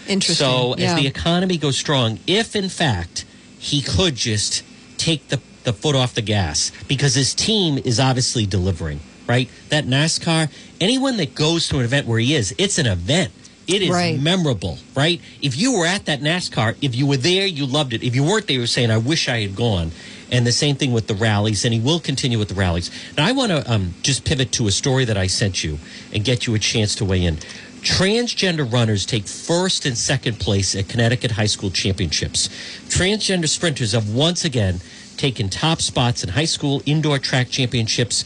[0.09, 0.47] Interesting.
[0.47, 0.95] So yeah.
[0.95, 3.27] as the economy goes strong, if in fact
[3.59, 4.65] he could just
[4.97, 9.01] take the, the foot off the gas because his team is obviously delivering,
[9.31, 9.49] right?
[9.69, 10.51] That NASCAR,
[10.81, 13.31] anyone that goes to an event where he is, it's an event.
[13.69, 14.21] It is Right.
[14.21, 15.21] memorable, right?
[15.41, 18.03] If you were at that NASCAR, if you were there, you loved it.
[18.03, 19.93] If you weren't there, you were saying, I wish I had gone.
[20.33, 22.91] And the same thing with the rallies, and he will continue with the rallies.
[23.17, 25.79] Now, I want to um, just pivot to a story that I sent you
[26.13, 27.37] and get you a chance to weigh in.
[27.83, 32.49] Transgender runners take first and second place at Connecticut High School Championships.
[32.89, 34.81] Transgender sprinters have once again
[35.17, 38.25] taken top spots in high school indoor track championships.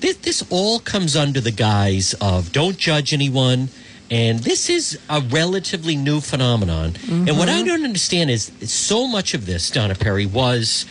[0.00, 3.68] This, this all comes under the guise of don't judge anyone.
[4.10, 6.94] And this is a relatively new phenomenon.
[7.08, 10.86] And what I don't understand is so much of this, Donna Perry, was,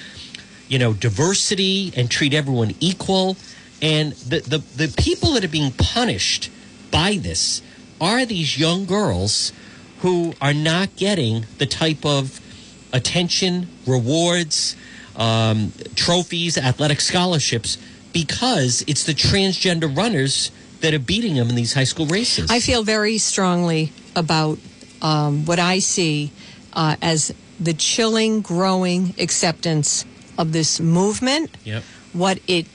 [0.68, 3.38] you know, diversity and treat everyone equal.
[3.82, 6.52] And the, the, the people that are being punished
[6.92, 7.62] by this
[8.02, 9.54] are these young girls
[10.00, 12.42] who are not getting the type of
[12.92, 14.76] attention, rewards,
[15.16, 17.78] um, trophies, athletic scholarships
[18.16, 20.50] because it's the transgender runners
[20.80, 22.50] that are beating them in these high school races.
[22.50, 24.58] I feel very strongly about
[25.02, 26.32] um, what I see
[26.72, 30.06] uh, as the chilling, growing acceptance
[30.38, 31.84] of this movement, Yep.
[32.14, 32.68] what it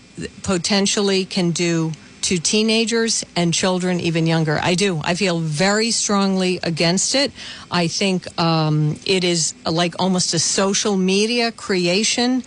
[0.43, 4.59] potentially can do to teenagers and children even younger.
[4.63, 5.01] I do.
[5.03, 7.33] I feel very strongly against it.
[7.71, 12.43] I think um, it is like almost a social media creation.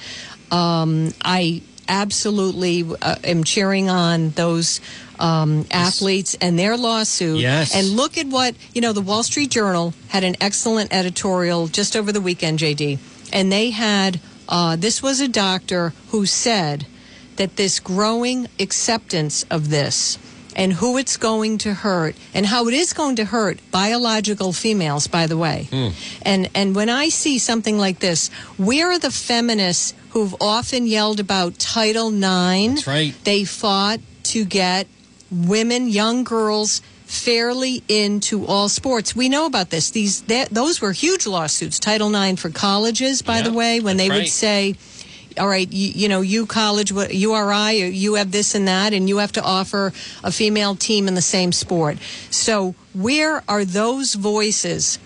[0.51, 4.81] Um, I absolutely uh, am cheering on those
[5.19, 7.39] um, athletes and their lawsuit.
[7.39, 7.75] Yes.
[7.75, 11.95] And look at what, you know, the Wall Street Journal had an excellent editorial just
[11.95, 12.99] over the weekend, JD.
[13.31, 14.19] And they had,
[14.49, 16.85] uh, this was a doctor who said
[17.37, 20.17] that this growing acceptance of this
[20.55, 25.07] and who it's going to hurt and how it is going to hurt biological females
[25.07, 25.67] by the way.
[25.71, 25.89] Hmm.
[26.21, 31.19] And and when i see something like this where are the feminists who've often yelled
[31.19, 33.13] about title ix That's right.
[33.23, 34.87] they fought to get
[35.31, 39.15] women young girls fairly into all sports.
[39.15, 39.91] We know about this.
[39.91, 41.77] These that, those were huge lawsuits.
[41.79, 44.75] Title ix for colleges by Yeah, the way when they would say
[45.39, 49.17] all right, you, you know, you college, URI, you have this and that, and you
[49.17, 51.97] have to offer a female team in the same sport.
[52.29, 54.99] So, where are those voices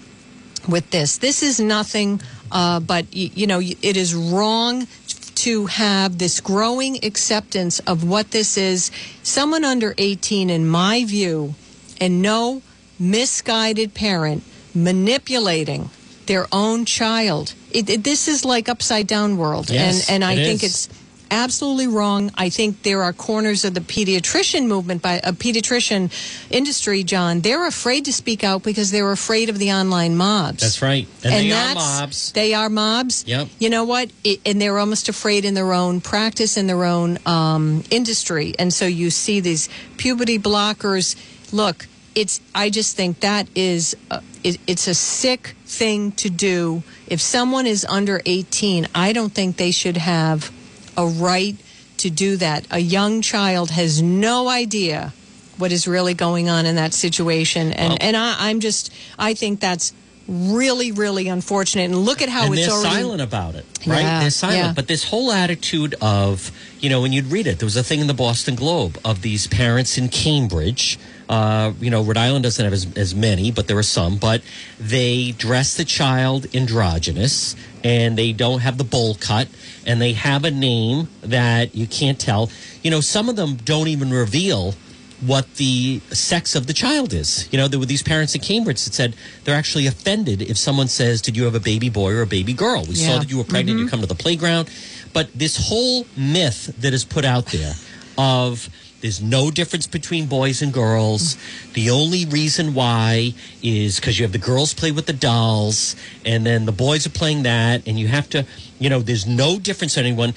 [0.68, 1.18] with this?
[1.18, 2.22] This is nothing
[2.52, 4.88] uh, but, y- you know, it is wrong
[5.36, 8.92] to have this growing acceptance of what this is.
[9.24, 11.54] Someone under 18, in my view,
[12.02, 12.62] and no
[13.00, 15.90] misguided parent manipulating
[16.28, 17.54] their own child.
[17.72, 20.88] It, it- this is like upside down world, Yes, and and I it think is.
[20.88, 20.90] it's
[21.30, 22.32] absolutely wrong.
[22.36, 26.10] I think there are corners of the pediatrician movement by a pediatrician
[26.50, 27.42] industry, John.
[27.42, 30.62] They're afraid to speak out because they're afraid of the online mobs.
[30.62, 31.06] That's right.
[31.26, 32.32] And, they are mobs.
[32.32, 33.26] They are mobs.
[33.28, 33.50] Yep.
[33.60, 34.10] You know what?
[34.24, 38.56] It, and they're almost afraid in their own practice, in their own um, industry.
[38.58, 39.68] And so you see these
[39.98, 41.18] puberty blockers.
[41.52, 41.88] Look,
[42.18, 42.42] it's.
[42.56, 43.96] I just think that is.
[44.10, 46.84] Uh, it, it's a sick thing to do.
[47.08, 50.52] If someone is under 18, I don't think they should have
[50.96, 51.56] a right
[51.98, 52.66] to do that.
[52.72, 55.14] A young child has no idea
[55.58, 58.92] what is really going on in that situation, and Well- and I, I'm just.
[59.20, 59.94] I think that's
[60.28, 61.86] really, really unfortunate.
[61.86, 62.96] And look at how and it's they're already.
[62.96, 64.02] silent about it, right?
[64.02, 64.58] Yeah, they're silent.
[64.60, 64.74] yeah.
[64.74, 66.52] But this whole attitude of,
[66.82, 69.22] you know, when you'd read it, there was a thing in the Boston Globe of
[69.22, 71.00] these parents in Cambridge.
[71.30, 74.18] Uh, you know, Rhode Island doesn't have as, as many, but there are some.
[74.18, 74.42] But
[74.80, 79.48] they dress the child androgynous, and they don't have the bowl cut,
[79.86, 82.50] and they have a name that you can't tell.
[82.82, 84.76] You know, some of them don't even reveal
[85.22, 87.52] what the sex of the child is.
[87.52, 90.88] You know, there were these parents in Cambridge that said they're actually offended if someone
[90.88, 92.86] says, Did you have a baby boy or a baby girl?
[92.86, 94.70] We saw that you were pregnant, you come to the playground.
[95.14, 97.74] But this whole myth that is put out there
[98.18, 98.70] of
[99.02, 101.38] there's no difference between boys and girls.
[101.74, 105.96] The only reason why is because you have the girls play with the dolls,
[106.26, 108.46] and then the boys are playing that, and you have to,
[108.80, 110.34] you know, there's no difference to anyone.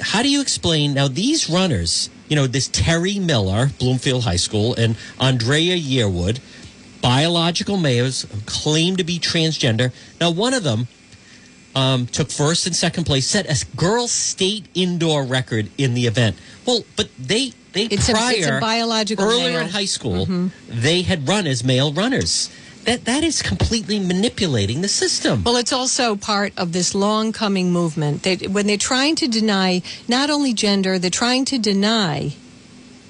[0.00, 2.08] How do you explain now these runners?
[2.28, 6.40] You know, this Terry Miller, Bloomfield High School, and Andraya Yearwood,
[7.02, 9.92] biological males claim to be transgender.
[10.20, 10.88] Now, one of them
[11.76, 16.34] um, took first and second place, set a girls' state indoor record in the event.
[16.66, 19.60] Well, but they they It's a- prior it's a biological earlier male.
[19.60, 20.26] in high school
[20.68, 22.48] they had run as male runners.
[22.84, 25.42] That that is completely manipulating the system.
[25.44, 28.22] Well, it's also part of this long coming movement.
[28.22, 32.34] They, when they're trying to deny not only gender, they're trying to deny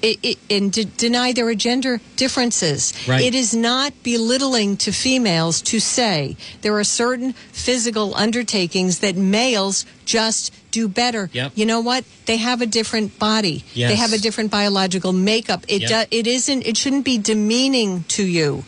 [0.01, 2.93] it, it, and de- deny there are gender differences.
[3.07, 3.21] Right.
[3.21, 9.85] It is not belittling to females to say there are certain physical undertakings that males
[10.05, 11.29] just do better.
[11.33, 11.53] Yep.
[11.55, 12.03] You know what?
[12.25, 13.63] They have a different body.
[13.73, 13.89] Yes.
[13.91, 15.63] They have a different biological makeup.
[15.67, 16.09] It Yep.
[16.11, 16.65] do, it isn't.
[16.65, 18.63] It shouldn't be demeaning to you.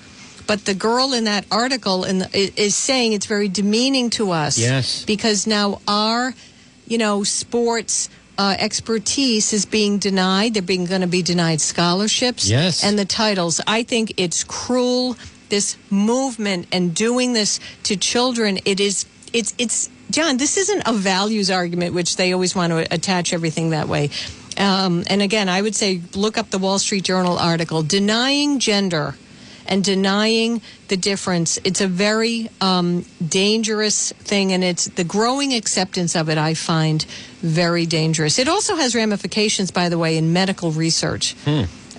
[0.47, 4.57] But the girl in that article in the, is saying it's very demeaning to us.
[4.57, 5.05] Yes.
[5.05, 6.33] Because now our,
[6.87, 8.09] you know, sports
[8.39, 10.53] uh, expertise is being denied.
[10.53, 12.49] They're being going to be denied scholarships.
[12.49, 12.85] Yes.
[12.85, 13.59] And the titles.
[13.67, 15.17] I think it's cruel.
[15.49, 18.59] This movement and doing this to children.
[18.63, 19.05] It is.
[19.33, 19.53] It's.
[19.57, 19.89] It's.
[20.09, 24.09] John, this isn't a values argument, which they always want to attach everything that way.
[24.57, 29.15] Um, and again, I would say look up the Wall Street Journal article denying gender
[29.69, 31.59] and denying the difference.
[31.63, 36.37] It's a very um, dangerous thing, and it's the growing acceptance of it.
[36.37, 37.05] I find
[37.41, 38.39] very dangerous.
[38.39, 41.35] It also has ramifications, by the way, in medical research.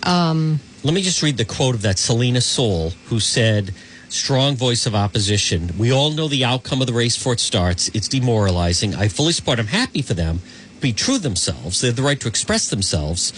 [0.03, 3.73] Um, Let me just read the quote of that Selina Soule, who said,
[4.09, 5.71] strong voice of opposition.
[5.79, 7.89] We all know the outcome of the race before it starts.
[7.95, 8.97] It's demoralizing.
[8.97, 9.61] I fully support.
[9.61, 10.41] I'm happy for them.
[10.81, 11.81] Be true themselves.
[11.81, 13.33] They have the right to express themselves.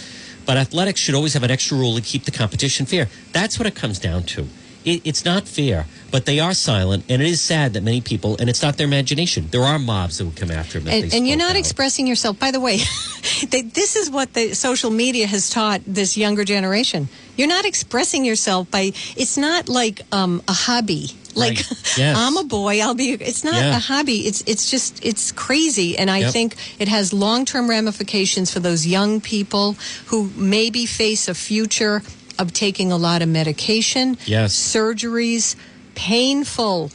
[0.45, 3.07] But athletics should always have an extra rule to keep the competition fair.
[3.31, 4.47] That's what it comes down to.
[4.83, 8.37] It, it's not fair, but they are silent, and it is sad that many people,
[8.39, 9.47] and it's not their imagination.
[9.49, 10.93] There are mobs that would come after them.
[10.93, 11.63] and, and you're not out.
[11.63, 12.37] expressing yourself.
[12.37, 12.77] By the way,
[13.49, 17.09] they, this is what the social media has taught this younger generation.
[17.35, 18.93] You're not expressing yourself by.
[19.17, 21.07] It's not like um, a hobby.
[21.35, 21.73] Like Right.
[21.97, 22.15] Yes.
[22.17, 23.13] I'm a boy, I'll be.
[23.13, 23.75] It's not Yeah.
[23.77, 24.27] a hobby.
[24.27, 26.31] It's it's just it's crazy, and I Yep.
[26.31, 29.75] think it has long term ramifications for those young people
[30.09, 32.03] who maybe face a future
[32.37, 34.53] of taking a lot of medication, Yes.
[34.55, 35.55] surgeries,
[35.95, 36.91] painful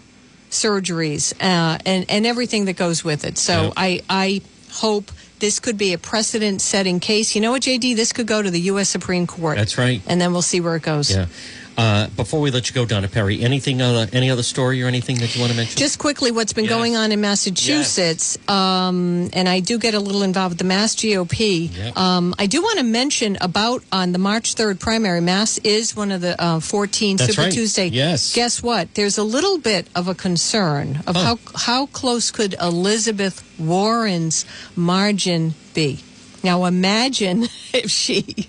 [0.50, 3.38] surgeries uh, and and everything that goes with it.
[3.38, 3.72] So Yep.
[3.76, 4.40] I I
[4.70, 7.34] hope this could be a precedent setting case.
[7.34, 7.94] You know what, JD?
[7.94, 8.88] This could go to the U.S.
[8.88, 9.56] Supreme Court.
[9.56, 10.02] That's right.
[10.06, 11.10] And then we'll see where it goes.
[11.14, 11.26] Yeah.
[11.78, 15.16] Uh, before we let you go, Donna Perry, anything, uh, any other story or anything
[15.20, 15.78] that you want to mention?
[15.78, 16.74] Just quickly, what's been Yes.
[16.74, 20.96] going on in Massachusetts, um, and I do get a little involved with the Mass
[20.96, 21.70] GOP.
[21.72, 21.96] Yep.
[21.96, 26.10] Um, I do want to mention about on the March 3rd primary, Mass is one
[26.10, 27.52] of the uh, 14 That's Super right.
[27.52, 27.86] Tuesday.
[27.86, 28.34] Yes.
[28.34, 28.92] Guess what?
[28.94, 35.54] There's a little bit of a concern of how, how close could Elizabeth Warren's margin
[35.74, 36.00] be?
[36.42, 38.48] Now imagine if she,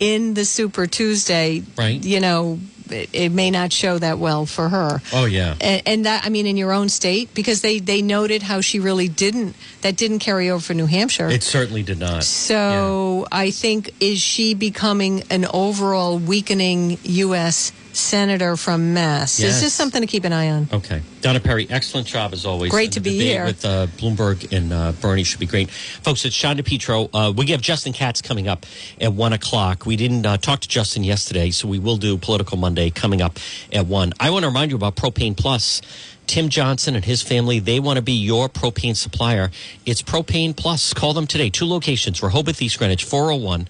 [0.00, 2.02] in the Super Tuesday, Right.
[2.04, 2.58] you know,
[2.90, 5.56] it, it may not show that well for her oh, yeah.
[5.60, 8.78] and, and that I mean in your own state because they they noted how she
[8.78, 11.28] really didn't that didn't carry over for New Hampshire.
[11.28, 12.22] It certainly did not.
[12.22, 17.72] so I think is she becoming an overall weakening U.S.
[17.96, 19.40] senator from Mass?
[19.40, 19.56] Yes.
[19.56, 20.68] Is this something to keep an eye on?
[20.72, 21.02] Okay.
[21.20, 22.70] Donna Perry, excellent job as always.
[22.70, 23.44] Great And to be here.
[23.44, 25.70] With uh, Bloomberg and uh, Bernie should be great.
[25.70, 27.10] Folks, it's Sean DePetro.
[27.12, 28.66] Uh, we have Justin Katz coming up
[29.00, 29.86] at 1 o'clock.
[29.86, 33.38] We didn't uh, talk to Justin yesterday, so we will do Political Monday coming up
[33.72, 34.12] at 1.
[34.20, 35.80] I want to remind you about Propane Plus.
[36.26, 39.50] Tim Johnson and his family, they want to be your propane supplier.
[39.84, 40.92] It's Propane Plus.
[40.92, 41.50] Call them today.
[41.50, 43.68] Two locations, Rehoboth, East Greenwich, 401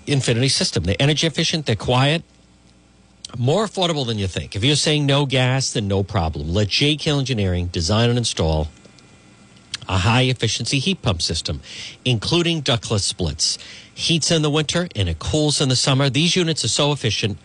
[0.06, 0.84] Infinity system.
[0.84, 2.22] They're energy efficient, they're quiet,
[3.38, 4.56] more affordable than you think.
[4.56, 6.52] If you're saying no gas, then no problem.
[6.52, 6.96] Let J.
[6.96, 8.68] Kale Engineering design and install
[9.88, 11.60] a high efficiency heat pump system,
[12.04, 13.58] including ductless splits.
[13.94, 16.10] Heats in the winter and it cools in the summer.
[16.10, 17.38] These units are so efficient,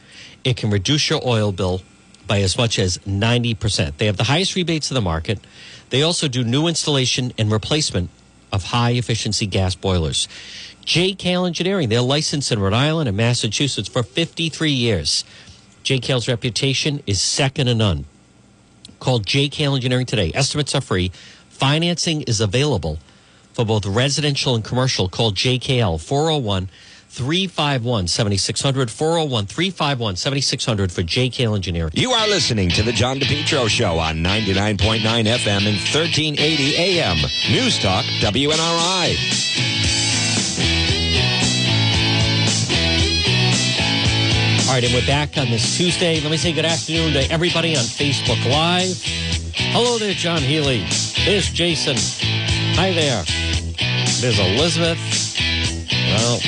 [0.43, 1.81] it can reduce your oil bill
[2.27, 3.97] by as much as 90%.
[3.97, 5.39] They have the highest rebates in the market.
[5.89, 8.09] They also do new installation and replacement
[8.51, 10.27] of high efficiency gas boilers.
[10.83, 11.13] J.
[11.13, 15.23] Kale Engineering, they're licensed in Rhode Island and Massachusetts for 53 years.
[15.83, 15.99] J.
[15.99, 18.05] Kale's reputation is second to none.
[18.99, 20.31] Call JKL Engineering today.
[20.35, 21.11] Estimates are free.
[21.49, 22.99] Financing is available
[23.53, 25.09] for both residential and commercial.
[25.09, 26.69] Call JKL 401
[27.09, 28.89] 351 7600.
[28.91, 31.91] 401 351 7600 for JKL Engineering.
[31.95, 37.17] You are listening to the John DePetro Show on 99.9 FM and 1380 AM.
[37.51, 39.80] News Talk, WNRI.
[44.71, 46.21] All right, and we're back on this Tuesday.
[46.21, 49.03] Let me say good afternoon to everybody on Facebook Live.
[49.53, 50.85] Hello there, John Healy.
[51.25, 51.97] There's Jason.
[52.77, 53.21] Hi there.
[54.21, 54.97] There's Elizabeth.
[55.91, 56.39] Well,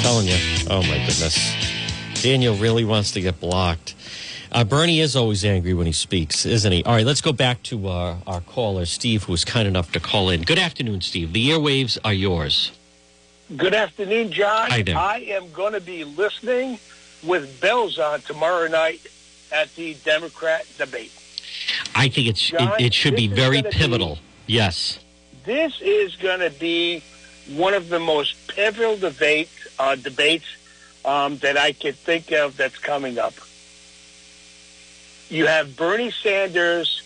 [0.00, 0.38] telling you.
[0.70, 1.54] Oh, my goodness.
[2.22, 3.96] Daniel really wants to get blocked.
[4.50, 6.82] Uh, Bernie is always angry when he speaks, isn't he?
[6.84, 10.00] All right, let's go back to uh, our caller, Steve, who was kind enough to
[10.00, 10.40] call in.
[10.40, 11.34] Good afternoon, Steve.
[11.34, 12.72] The airwaves are yours.
[13.54, 14.70] Good afternoon, John.
[14.70, 14.96] Hi there.
[14.96, 16.78] I am going to be listening
[17.22, 19.00] with bells on tomorrow night
[19.52, 21.12] at the Democrat debate.
[21.94, 24.18] I think it's John, it, it should be very gonna be- pivotal.
[24.46, 24.98] yes.
[25.44, 27.02] This is going to be
[27.48, 29.48] one of the most pivotal debate,
[29.78, 30.44] uh, debates
[31.04, 33.34] um, that I could think of that's coming up.
[35.28, 37.02] You have Bernie Sanders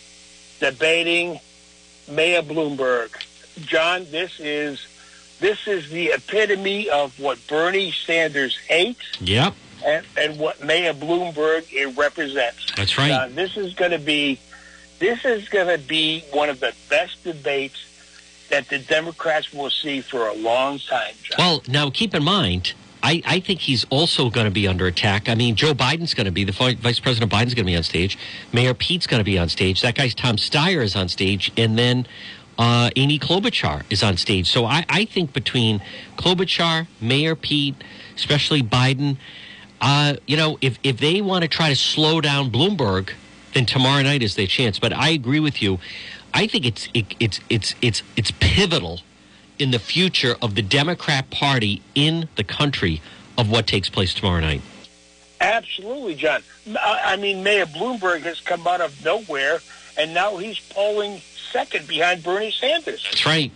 [0.59, 1.39] debating
[2.09, 3.09] Mayor Bloomberg.
[3.65, 4.85] John, this is
[5.39, 9.53] this is the epitome of what Bernie Sanders hates Yep.
[9.85, 12.71] And, and what Mayor Bloomberg it represents.
[12.75, 13.11] That's right.
[13.11, 14.39] Uh, this is going to be
[14.99, 17.83] this is going to be one of the best debates
[18.49, 21.13] that the Democrats will see for a long time.
[21.21, 21.35] John.
[21.37, 22.73] Well, now keep in mind,
[23.03, 25.29] I, I think he's also going to be under attack.
[25.29, 27.75] I mean, Joe Biden's going to be, the vi- Vice President Biden's going to be
[27.75, 28.17] on stage.
[28.51, 29.81] Mayor Pete's going to be on stage.
[29.81, 31.51] That guy's Tom Steyer is on stage.
[31.57, 32.07] And then
[32.57, 34.49] uh, Amy Klobuchar is on stage.
[34.49, 35.81] So I, I think between
[36.17, 37.75] Klobuchar, Mayor Pete,
[38.15, 39.17] especially Biden,
[39.81, 43.11] uh, you know, if, if they want to try to slow down Bloomberg,
[43.53, 44.79] then tomorrow night is their chance.
[44.79, 45.79] But I agree with you.
[46.33, 49.01] I think it's it, it's it's it's it's pivotal
[49.57, 53.01] in the future of the Democrat Party in the country
[53.37, 54.61] of what takes place tomorrow night.
[55.39, 56.41] Absolutely, John.
[56.67, 59.59] I I mean, Mayor Bloomberg has come out of nowhere,
[59.97, 61.21] and now he's polling
[61.51, 63.03] second behind Bernie Sanders.
[63.03, 63.51] That's right.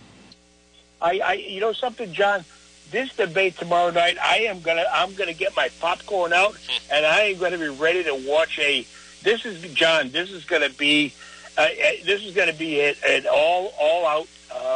[1.00, 2.44] I, I, you know something, John.
[2.92, 6.56] This debate tomorrow night, I am gonna, I'm gonna get my popcorn out,
[6.92, 8.86] and I am gonna be ready to watch a.
[9.22, 10.10] This is John.
[10.10, 11.14] This is gonna be,
[11.56, 11.66] uh, uh,
[12.04, 14.28] this is gonna be an, an all, all out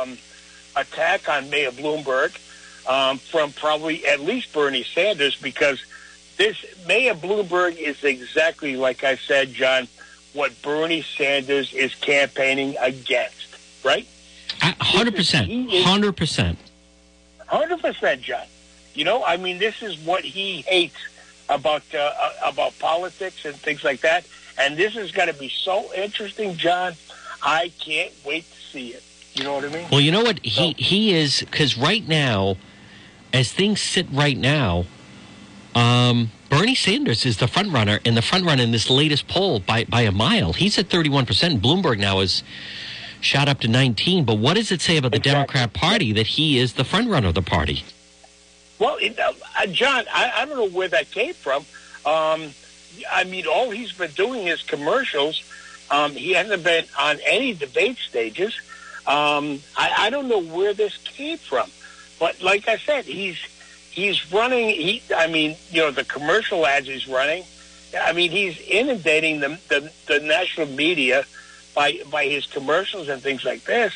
[0.02, 0.16] um,
[0.74, 2.34] attack on Mayor Bloomberg
[2.88, 5.84] um, from probably at least Bernie Sanders because
[6.38, 9.88] this Mayor Bloomberg is exactly like I said, John,
[10.32, 14.08] what Bernie Sanders is campaigning against, right?
[14.62, 15.50] Hundred percent.
[15.70, 16.58] Hundred percent.
[17.47, 18.47] Hundred percent, John.
[18.94, 20.97] You know, I mean, this is what he hates
[21.49, 24.26] about uh, uh, about politics and things like that.
[24.59, 26.94] And this is going to be so interesting, John.
[27.42, 29.03] I can't wait to see it.
[29.34, 29.86] You know what I mean?
[29.90, 32.57] Well, you know what he he is because right now,
[33.32, 34.86] as things sit right now,
[35.74, 39.61] um, Bernie Sanders is the front runner and the front runner in this latest poll
[39.61, 40.55] by by a mile.
[40.55, 41.61] He's at thirty one percent.
[41.61, 42.42] Bloomberg now is
[43.20, 44.24] shot up to nineteen.
[44.24, 47.28] But what does it say about the Democrat Party that he is the front runner
[47.28, 47.84] of the party?
[48.78, 51.64] Well, it, uh, uh, John, I, I don't know where that came from.
[52.04, 52.50] Um,
[53.10, 55.42] I mean, all he's been doing is commercials.
[55.90, 58.54] Um, he hasn't been on any debate stages.
[59.06, 61.70] Um, I, I don't know where this came from,
[62.18, 63.38] but like I said, he's
[63.90, 64.68] he's running.
[64.68, 67.44] He, I mean, you know, the commercial ads he's running.
[67.98, 71.24] I mean, he's inundating the the, the national media
[71.77, 73.93] by by his commercials and things like this.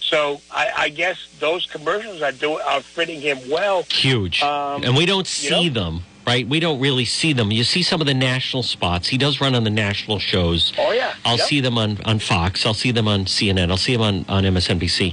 [0.00, 3.82] So I, I guess those commercials are doing are fitting him well.
[3.90, 4.42] Huge.
[4.42, 5.74] Um, and we don't you see know?
[5.80, 6.46] them, right?
[6.48, 7.50] We don't really see them.
[7.50, 9.08] You see some of the national spots.
[9.08, 10.72] He does run on the national shows.
[10.78, 11.46] Oh yeah, I'll Yep.
[11.46, 12.64] see them on, on Fox.
[12.64, 13.68] I'll see them on CNN.
[13.70, 15.12] I'll see them on, on MSNBC.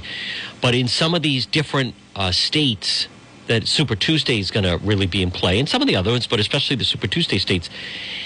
[0.62, 3.08] But in some of these different uh, states
[3.48, 6.12] that Super Tuesday is going to really be in play, and some of the other
[6.12, 7.68] ones, but especially the Super Tuesday states,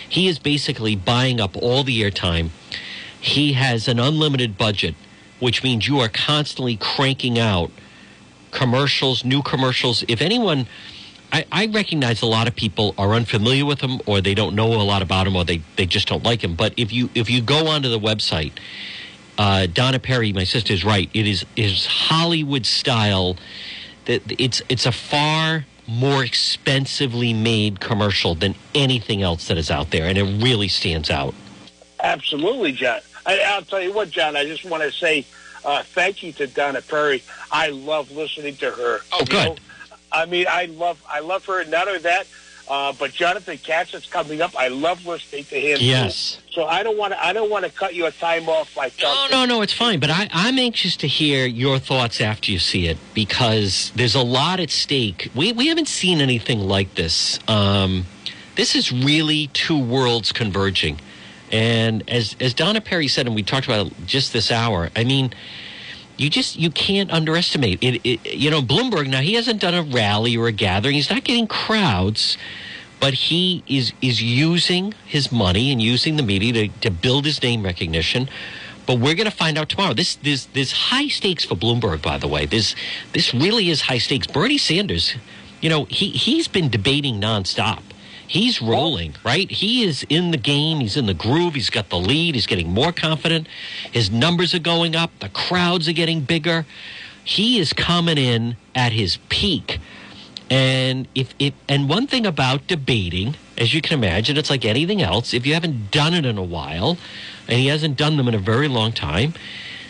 [0.08, 2.50] he is basically buying up all the airtime.
[3.20, 4.94] He has an unlimited budget,
[5.40, 7.70] which means you are constantly cranking out
[8.50, 10.04] commercials, new commercials.
[10.08, 10.66] If anyone,
[11.32, 14.72] I, I recognize a lot of people are unfamiliar with him, or they don't know
[14.72, 16.54] a lot about him, or they, they just don't like him.
[16.54, 18.52] But if you if you go onto the website,
[19.36, 21.10] uh, Donna Perry, my sister is right.
[21.12, 23.36] It is is Hollywood style.
[24.06, 29.90] That it's it's a far more expensively made commercial than anything else that is out
[29.90, 31.34] there, and it really stands out.
[32.02, 33.00] Absolutely, John.
[33.28, 34.36] I, I'll tell you what, John.
[34.36, 35.24] I just want to say
[35.64, 37.22] uh, thank you to Donna Perry.
[37.52, 39.00] I love listening to her.
[39.12, 39.46] Oh, You good.
[39.50, 39.56] know,
[40.10, 41.64] I mean, I love I love her.
[41.64, 42.26] Not only that,
[42.70, 44.52] Uh, but Jonathan Katz is coming up.
[44.54, 45.78] I love listening to him.
[45.78, 45.84] too.
[45.86, 46.38] Yes.
[46.52, 47.18] So I don't want to.
[47.24, 49.30] I don't want to cut your time off by No, talking.
[49.36, 50.00] no, no, it's fine.
[50.00, 54.22] But I, I'm anxious to hear your thoughts after you see it because there's a
[54.22, 55.30] lot at stake.
[55.34, 57.38] We, we haven't seen anything like this.
[57.48, 58.04] Um,
[58.56, 61.00] this is really two worlds converging.
[61.50, 65.04] And as, as Donna Perry said, and we talked about it just this hour, I
[65.04, 65.32] mean,
[66.18, 68.34] you just you can't underestimate it, it.
[68.34, 70.94] You know, Bloomberg now he hasn't done a rally or a gathering.
[70.96, 72.36] He's not getting crowds,
[73.00, 77.40] but he is is using his money and using the media to, to build his
[77.42, 78.28] name recognition.
[78.84, 79.94] But we're going to find out tomorrow.
[79.94, 82.46] This this this high stakes for Bloomberg, by the way.
[82.46, 82.74] This
[83.12, 84.26] this really is high stakes.
[84.26, 85.14] Bernie Sanders,
[85.60, 87.82] you know, he he's been debating nonstop.
[88.28, 89.50] He's rolling, right?
[89.50, 90.80] He is in the game.
[90.80, 91.54] He's in the groove.
[91.54, 92.34] He's got the lead.
[92.34, 93.48] He's getting more confident.
[93.90, 95.10] His numbers are going up.
[95.20, 96.66] The crowds are getting bigger.
[97.24, 99.80] He is coming in at his peak.
[100.50, 105.00] And if if and one thing about debating, as you can imagine, it's like anything
[105.00, 105.32] else.
[105.32, 106.98] If you haven't done it in a while,
[107.48, 109.34] and he hasn't done them in a very long time,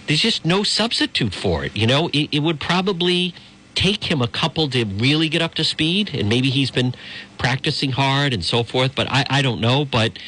[0.07, 1.77] there's just no substitute for it.
[1.77, 3.35] You know, it, it would probably
[3.79, 6.95] take him a couple to really get up to speed, and maybe he's been
[7.39, 8.95] practicing hard and so forth.
[8.97, 9.85] But I, I don't know.
[9.85, 10.19] But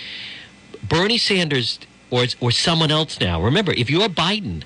[0.88, 1.80] Bernie Sanders
[2.11, 3.42] or or someone else now.
[3.42, 4.62] Remember, if you're Biden,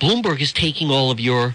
[0.00, 1.54] Bloomberg is taking all of your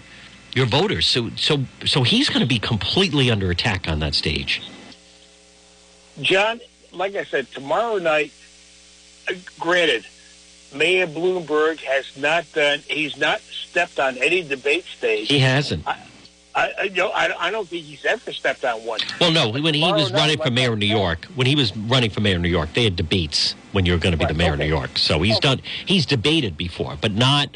[0.54, 1.06] your voters.
[1.06, 4.62] So so so he's going to be completely under attack on that stage.
[6.20, 6.60] John,
[6.92, 8.32] like I said, tomorrow night.
[9.28, 10.06] Uh, granted,
[10.72, 12.80] Mayor Bloomberg has not done.
[12.88, 15.28] He's not stepped on any debate stage.
[15.28, 15.86] He hasn't.
[15.86, 15.98] I,
[16.54, 19.00] I, you know, I, I don't think he's ever stepped on one.
[19.20, 20.86] Well, no, when he was night, running for mayor of New.
[20.86, 23.98] York, when he was running for mayor of New York, they had debates when you're
[23.98, 24.64] going to be the Right, mayor of New.
[24.66, 24.98] York.
[24.98, 25.60] So he's done.
[25.86, 27.50] He's debated before, but not.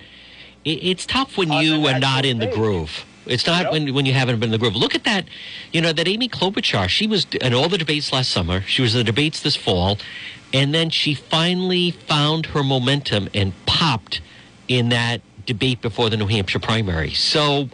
[0.65, 3.05] It, it's tough when On you are not in the groove.
[3.27, 3.73] It's not Yep.
[3.73, 4.77] when when you haven't been in the groove.
[4.77, 5.25] Look at that.
[5.73, 6.89] You know that Amy Klobuchar.
[6.89, 8.61] She was in all the debates last summer.
[8.63, 9.99] She was in the debates this fall,
[10.53, 14.21] and then she finally found her momentum and popped
[14.69, 17.13] in that debate before the New Hampshire primary.
[17.15, 17.69] So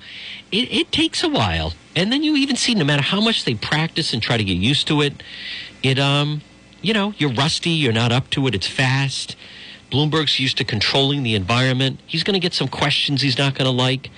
[0.52, 1.74] it, it takes a while.
[1.94, 4.56] And then you even see no matter how much they practice and try to get
[4.56, 5.22] used to it,
[5.82, 6.42] it um
[6.80, 9.36] you know, you're rusty, you're not up to it, it's fast.
[9.90, 11.98] Bloomberg's used to controlling the environment.
[12.06, 14.10] He's going to get some questions he's not going to like.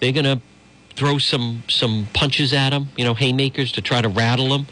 [0.00, 0.40] They're going to
[0.96, 4.66] throw some some punches at him, you know, haymakers to try to rattle him.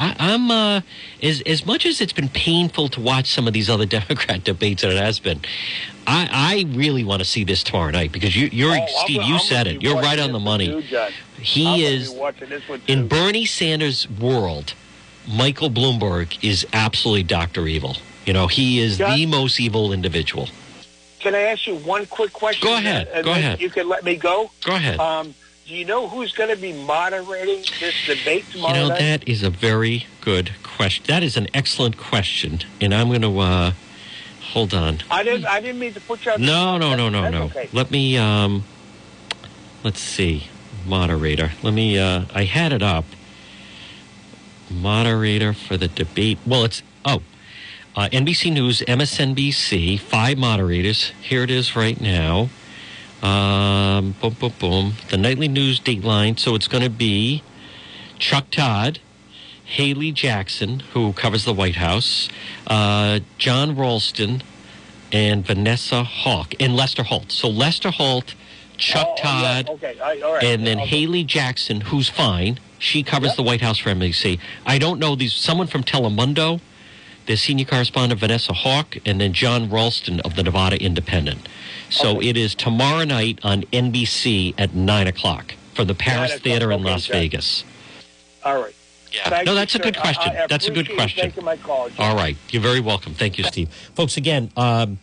[0.00, 0.80] I, I'm uh,
[1.22, 4.82] as as much as it's been painful to watch some of these other Democrat debates
[4.82, 5.40] that it has been.
[6.06, 6.28] I,
[6.68, 9.22] I really want to see this tomorrow night because you, you're Oh, I'm Steve.
[9.22, 9.82] You I'm said it.
[9.82, 10.82] You're right on the money.
[10.82, 11.06] too,
[11.38, 13.06] He I'm is be watching this one in.
[13.06, 14.72] Bernie Sanders' world.
[15.28, 17.96] Michael Bloomberg is absolutely Doctor Evil.
[18.24, 19.16] You know, he is John?
[19.16, 20.48] the most evil individual.
[21.20, 22.66] Can I ask you one quick question?
[22.66, 23.06] Go ahead.
[23.12, 23.60] And Go ahead.
[23.60, 24.50] You can let me go.
[24.64, 24.98] Go ahead.
[24.98, 25.34] Um,
[25.70, 28.74] do you know who's going to be moderating this debate tomorrow?
[28.74, 28.98] You know, night?
[28.98, 31.04] that is a very good question.
[31.06, 32.62] That is an excellent question.
[32.80, 33.72] And I'm going to, uh,
[34.52, 34.98] hold on.
[35.12, 35.46] I didn't.
[35.46, 36.42] I didn't mean to put you on.
[36.42, 37.42] No, no, no, no, That's no.
[37.44, 37.68] Okay.
[37.72, 38.64] Let me, um,
[39.84, 40.48] let's see.
[40.84, 41.52] Moderator.
[41.62, 43.04] Let me, uh, I had it up.
[44.68, 46.38] Moderator for the debate.
[46.44, 47.22] Well, it's, oh,
[47.94, 51.12] uh, NBC News, MSNBC, five moderators.
[51.22, 52.48] Here it is right now.
[53.22, 54.92] Um, boom, boom, boom.
[55.10, 56.38] The nightly news dateline.
[56.38, 57.42] So it's going to be
[58.18, 58.98] Chuck Todd,
[59.76, 62.28] Hallie Jackson, who covers the White House,
[62.66, 64.42] uh, Jon Ralston,
[65.12, 67.30] and Vanessa Hauc, and Lester Holt.
[67.32, 68.34] So Lester Holt,
[68.78, 69.96] Chuck Oh, oh, yeah, Todd, Okay.
[70.00, 70.42] Right, all right.
[70.44, 71.04] and then Okay.
[71.04, 72.58] Hallie Jackson, who's fine.
[72.78, 74.38] She covers the White House for NBC.
[74.64, 75.34] I don't know these.
[75.34, 76.60] Someone from Telemundo,
[77.30, 81.48] the senior correspondent Vanessa Hauc, and then Jon Ralston of the Nevada Independent.
[81.88, 82.30] So Okay.
[82.30, 86.34] it is tomorrow night on NBC at nine o'clock from the Paris.
[86.40, 87.16] Theater in Okay, Las John.
[87.16, 87.64] Vegas.
[88.44, 88.74] All right.
[89.12, 89.28] Yeah.
[89.28, 89.82] Thank no, you, that's a sir.
[89.84, 90.32] good question.
[90.36, 91.32] I, I that's a good you question.
[91.98, 92.36] All right.
[92.50, 93.14] You're very welcome.
[93.14, 93.68] Thank you, Steve.
[93.94, 94.98] Folks, again, um,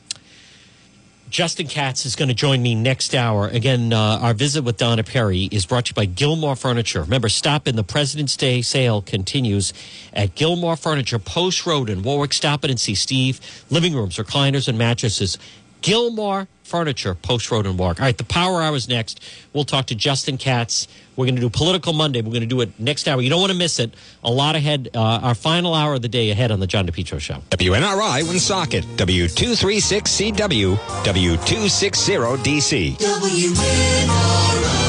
[1.30, 3.48] Justin Katz is going to join me next hour.
[3.50, 7.02] Again, uh, our visit with Donna Perry is brought to you by Gilmore Furniture.
[7.02, 9.74] Remember, stop in the President's Day sale continues
[10.14, 12.32] at Gilmore Furniture, Post Road in Warwick.
[12.32, 13.42] Stop it and see Steve.
[13.70, 15.38] Living rooms, recliners, and mattresses.
[15.82, 18.00] Gilmore Furniture, Post Road in Warwick.
[18.00, 19.22] All right, the Power Hour is next.
[19.52, 20.88] We'll talk to Justin Katz.
[21.18, 22.22] We're going to do Political Monday.
[22.22, 23.20] We're going to do it next hour.
[23.22, 23.94] You don't want to miss it.
[24.24, 24.90] A lot ahead.
[24.94, 27.42] Uh, our final hour of the day ahead on the John DePetro Show.
[27.50, 32.98] WNRI Woonsocket, W236CW, W260DC.
[32.98, 34.87] WNRI.